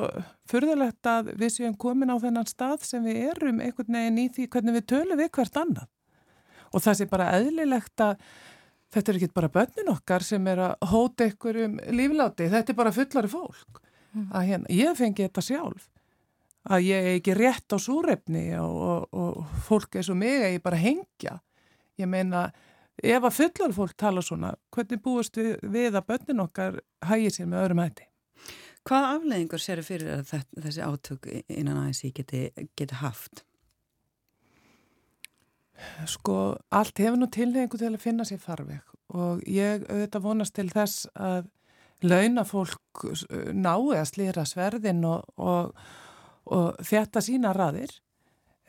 [0.50, 4.50] fyrðulegt að við séum komin á þennan stað sem við erum einhvern veginn í því
[4.54, 5.90] hvernig við tölum við hvert annan
[6.76, 8.20] og það sé bara eðlilegt að
[8.96, 12.78] þetta er ekkit bara börnin okkar sem er að hóta ykkur um lífláti, þetta er
[12.78, 13.82] bara fullari fólk.
[14.16, 14.30] Mm.
[14.32, 15.90] hérna, ég fengi þetta sjálf
[16.72, 20.56] að ég er ekki rétt á súrefni og, og, og fólk er svo mig að
[20.56, 21.36] ég bara hengja
[22.02, 22.50] ég meina
[23.04, 27.50] ef að fullar fólk tala svona, hvernig búist við, við að börnin okkar hægir sér
[27.52, 28.08] með öðrum hætti?
[28.86, 33.42] Hvað afleggingur sér fyrir að þessi átök innan ASI geti, geti haft?
[36.08, 40.70] Sko, allt hefur nú tilhengu til að finna sér farveg og ég auðvitað vonast til
[40.72, 41.50] þess að
[42.06, 43.06] launafólk
[43.56, 45.76] nái að slýra sverðin og, og,
[46.52, 47.92] og þetta sína raðir.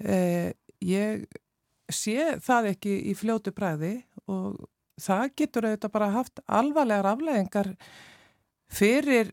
[0.00, 0.52] Eh,
[0.84, 1.26] ég
[1.92, 3.94] sé það ekki í fljótu bræði
[4.26, 4.66] og
[5.00, 7.72] það getur auðvitað bara haft alvarlegar afleggingar
[8.72, 9.32] fyrir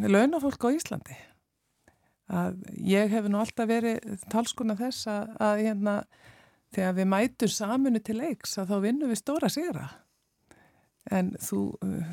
[0.00, 1.18] launafólk á Íslandi.
[2.26, 5.94] Að ég hef nú alltaf verið talskona þess að, að hérna,
[6.74, 9.86] þegar við mætum saminu til leiks að þá vinnum við stóra sigra.
[11.14, 11.60] En þú,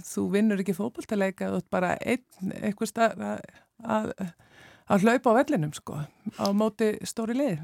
[0.05, 3.39] þú vinnur ekki fókbaltaleika og bara einn eitthvað starf að,
[3.81, 4.11] að,
[4.91, 5.99] að hlaupa á vellinum sko
[6.39, 7.61] á móti stóri lið.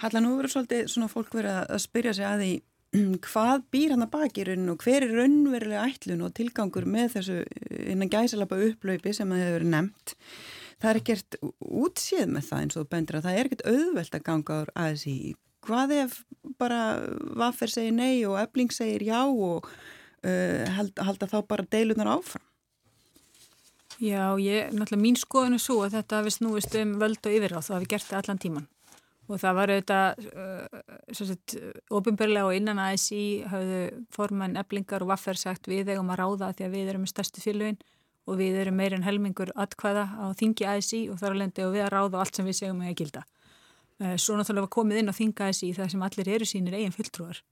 [0.00, 2.52] Halla, nú verður svolítið svona fólk verið að spyrja sig að því
[3.28, 7.42] hvað býr hann að baki raun og hver er raunverulega ætlun og tilgangur með þessu
[7.84, 10.16] innan gæsalapa upplaupi sem það hefur nefnt.
[10.80, 14.26] Það er ekkert útsið með það eins og bendur að það er ekkert auðvelt að
[14.30, 15.16] ganga á aðeins í
[15.66, 16.20] hvað ef
[16.60, 16.82] bara
[17.36, 22.46] Vaffer segir nei og Ebling segir já og uh, held, halda þá bara deilunar áfram?
[24.00, 27.66] Já, ég, náttúrulega mín skoðun er svo að þetta hafi snúist um völd og yfirráð
[27.66, 28.68] þá hafi gert það allan tíman
[29.30, 31.66] og það var auðvitað uh,
[31.98, 33.20] ofinbörlega og innan ASI
[33.50, 33.82] hafðu
[34.14, 37.44] formann eblingar og vaffer sagt við eigum að ráða því að við erum með stærstu
[37.44, 37.78] fylgvinn
[38.26, 41.94] og við erum meirinn helmingur atkvæða á þingi ASI og þar alveg og við að
[41.94, 43.24] ráða allt sem við segjum að gilda.
[44.00, 46.96] Uh, svo náttúrulega var komið inn á þinga ASI þar sem allir eru sínir eigin
[46.96, 47.44] fulltrúar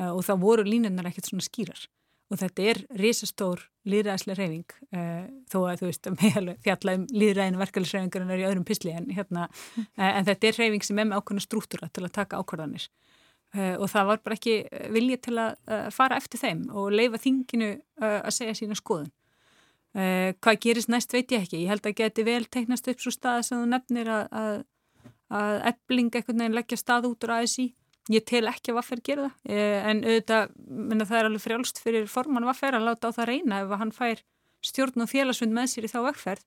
[0.00, 1.86] uh, og þá voru línunnar ekkert svona skýrar
[2.30, 7.60] og þetta er risastór líðræðislega reyfing uh, þó að þú veist að fjalla um líðræðinu
[7.60, 11.20] verkefælisreyfingarinn er í öðrum pisli en, hérna, uh, en þetta er reyfing sem er með
[11.20, 12.88] ákveðna strúttura til að taka ákvarðanir.
[13.50, 14.58] Uh, og það var bara ekki
[14.94, 19.10] viljið til að fara eftir þeim og leifa þinginu að segja sína skoðun.
[19.90, 23.42] Hvað gerist næst veit ég ekki, ég held að geti vel teiknast upp svo staða
[23.42, 24.60] sem þú nefnir að, að,
[25.34, 27.64] að ebling eitthvað nefn leggja stað út úr aðeins í
[28.08, 31.80] Ég tel ekki að Vaffer gera það eh, en auðvitað, minna, það er alveg frjálst
[31.82, 34.22] fyrir forman Vaffer að láta á það reyna ef hann fær
[34.64, 36.46] stjórn og félagsvund með sér í þá vegferð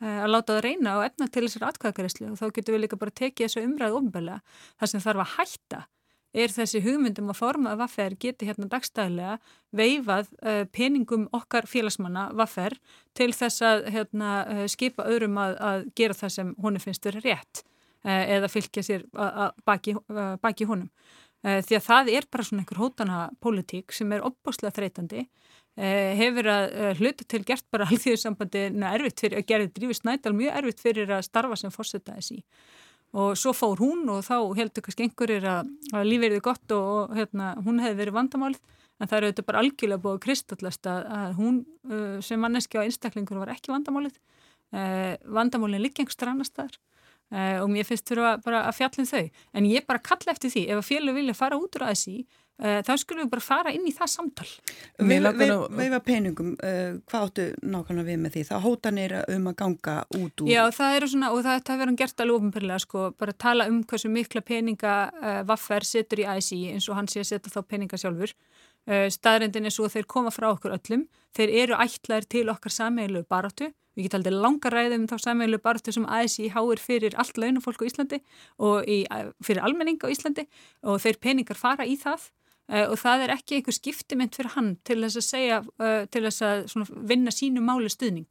[0.00, 3.00] eh, að láta það reyna og efna til þessar atkvæðakarislu og þá getur við líka
[3.00, 4.60] bara tekið þessu umræðu ofnbælega.
[4.78, 5.82] Það sem þarf að hætta
[6.32, 9.34] er þessi hugmyndum að forma að Vaffer geti hérna dagstæðilega
[9.76, 12.78] veifað uh, peningum okkar félagsmanna Vaffer
[13.12, 14.30] til þess að hérna,
[14.70, 17.64] skipa öðrum að, að gera það sem honi finnst verið rétt.
[18.02, 19.04] Eh, eða fylgja sér
[19.66, 19.94] baki,
[20.42, 20.88] baki honum.
[21.46, 25.22] Eh, því að það er bara svona einhver hótana pólitík sem er opbáslega þreytandi,
[25.76, 30.58] eh, hefur að hluta til gert bara alþjóðsambandi erfitt fyrir að gera drífi snædal mjög
[30.58, 32.42] erfitt fyrir að starfa sem fórseta þessi.
[33.12, 36.86] Og svo fór hún og þá heldur kannski einhverjir að, að lífið er gott og,
[37.12, 38.62] og hérna, hún hefði verið vandamálið
[38.98, 41.58] en það eru auðvitað bara algjörlega búið kristallast að, að hún
[42.22, 44.14] sem manneski á einstaklingur var ekki vandamálið.
[44.72, 47.01] Vandamálinn liggi einhver strannastar Uh,
[47.32, 49.42] og mér finnst þurfa bara að fjallin um þau.
[49.56, 52.16] En ég bara kalla eftir því, ef að félug vilja fara út úr aðeins í,
[52.60, 54.48] uh, þá skulum við bara fara inn í það samtal.
[55.00, 58.44] Veifa peningum, uh, hvað áttu nákvæmlega við með því?
[58.50, 61.82] Það hótan er um að ganga út úr Já, það eru svona, og það, það
[61.84, 64.96] verður gert alveg ofinbyrlega, sko, bara tala um hversu mikla peninga
[65.48, 68.36] Vaffer setur í aðeins í eins og hann sé að setja þá peninga sjálfur.
[69.14, 71.04] Staðrindin er svo að þeir koma frá okkur öllum.
[71.36, 75.92] Þeir eru ætlaðir til okkar sameilu baratu Við getum aldrei langa ræðum þá samveglu barðu
[75.92, 78.20] sem ASI háir fyrir allt launafólk á Íslandi
[78.64, 79.02] og í,
[79.44, 80.46] fyrir almenning á Íslandi
[80.88, 82.30] og þeir peningar fara í það
[82.72, 86.24] uh, og það er ekki einhver skiptiment fyrir hann til þess að segja, uh, til
[86.28, 88.30] þess að vinna sínu máli stuðning.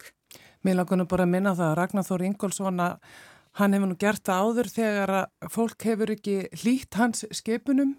[0.66, 3.12] Mér langar bara að minna það að Ragnar Þór Ingólfsson að
[3.60, 7.94] hann hefur nú gert það áður þegar að fólk hefur ekki hlýtt hans skipunum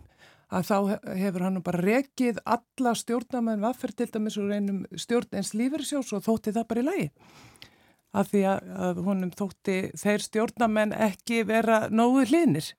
[0.53, 0.77] að þá
[1.17, 6.25] hefur hann bara rekið alla stjórnamenn vaffir til dæmis úr einum stjórn eins lífyrsjós og
[6.25, 7.07] þótti það bara í lagi
[8.13, 12.73] af því að, að honum þótti þeir stjórnamenn ekki vera nógu hlinir.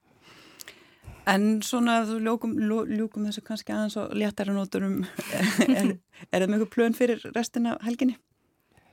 [1.28, 5.02] En svona þú ljókum, ljókum þessu kannski aðeins og léttara nóturum,
[5.78, 5.94] er,
[6.28, 8.18] er það mjög plön fyrir restina helginni?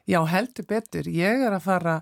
[0.09, 1.07] Já, heldur betur.
[1.11, 1.97] Ég er að fara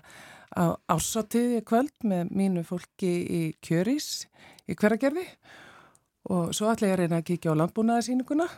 [0.56, 4.26] á ásatiði kvöld með mínu fólki í Kjörís
[4.70, 5.26] í hveragerði
[6.30, 8.48] og svo ætla ég að reyna að kíkja á landbúnaðarsýninguna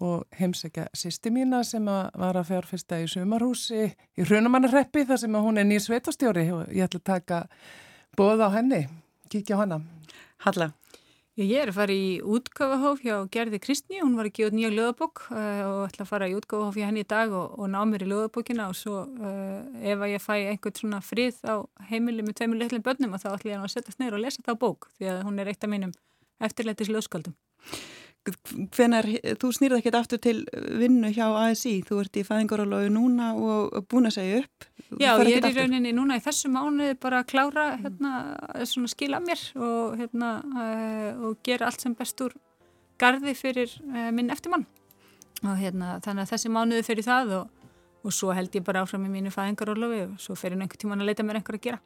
[0.00, 5.38] og heimsækja sýsti mína sem að var að fjárfesta í sumarhúsi í Hrunamannarreppi þar sem
[5.38, 7.40] að hún er nýr sveitastjóri og ég ætla að taka
[8.18, 8.86] bóð á henni,
[9.32, 9.82] kíkja á hana.
[10.44, 10.72] Halla?
[11.40, 15.22] Ég er að fara í útgáfahóf hjá Gerði Kristni, hún var að gefa nýja löðabokk
[15.32, 18.04] uh, og ætla að fara í útgáfahóf hjá henni í dag og, og ná mér
[18.04, 22.36] í löðabokkina og svo uh, ef að ég fæ einhvern svona frið á heimili með
[22.42, 25.08] tveimur litlum börnum og þá ætla ég að setja snur og lesa þá bók því
[25.14, 25.96] að hún er eitt af mínum
[26.44, 27.38] eftirleitis löðskaldum.
[28.76, 29.06] Hvenar,
[29.40, 30.36] þú snýrði ekkert aftur til
[30.78, 34.68] vinnu hjá ASI, þú ert í fæðingarálagu núna og búin að segja upp.
[35.00, 38.12] Já, ég er í rauninni núna í þessu mánuði bara að klára, hérna,
[38.68, 42.36] svona skila mér og, hérna, uh, og gera allt sem best úr
[43.00, 44.68] gardi fyrir uh, minn eftirmann
[45.42, 47.70] og hérna, þannig að þessi mánuði fyrir það og,
[48.06, 51.02] og svo held ég bara áfram í mínu fæðingarálagu og svo fer ég einhvern tíman
[51.02, 51.82] að leita mér einhver að gera.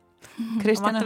[0.61, 1.01] Kristjana,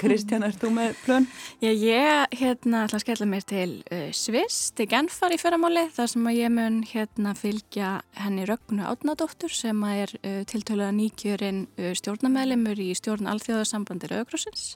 [0.00, 1.26] Kristjana, er þú með plön?
[1.62, 6.10] Já, ég hérna ætla að skella mér til uh, Sviss, til Genfar í fyrramáli þar
[6.12, 11.62] sem að ég mun hérna fylgja henni Rögnu Átnadóttur sem að er uh, tiltöluða nýkjörinn
[11.80, 14.66] uh, stjórnameðlimur í stjórn alþjóðarsambandi Rauðgrósins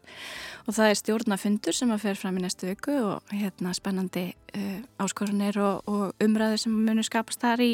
[0.65, 4.31] og það er stjórnafundur sem að fer fram í næstu viku og hérna spennandi
[5.03, 7.73] áskorunir og, og umræður sem munur skapast þar í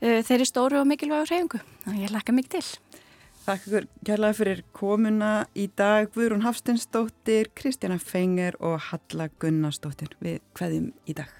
[0.00, 1.60] þeirri stóru og mikilvægu hreyfingu.
[1.84, 3.04] Þannig að ég lakka mikið til.
[3.48, 10.42] Takk ykkur kærlega fyrir komuna í dag Guðrún Hafstinsdóttir, Kristjana Fenger og Halla Gunnarsdóttir við
[10.58, 11.32] hvaðum í dag.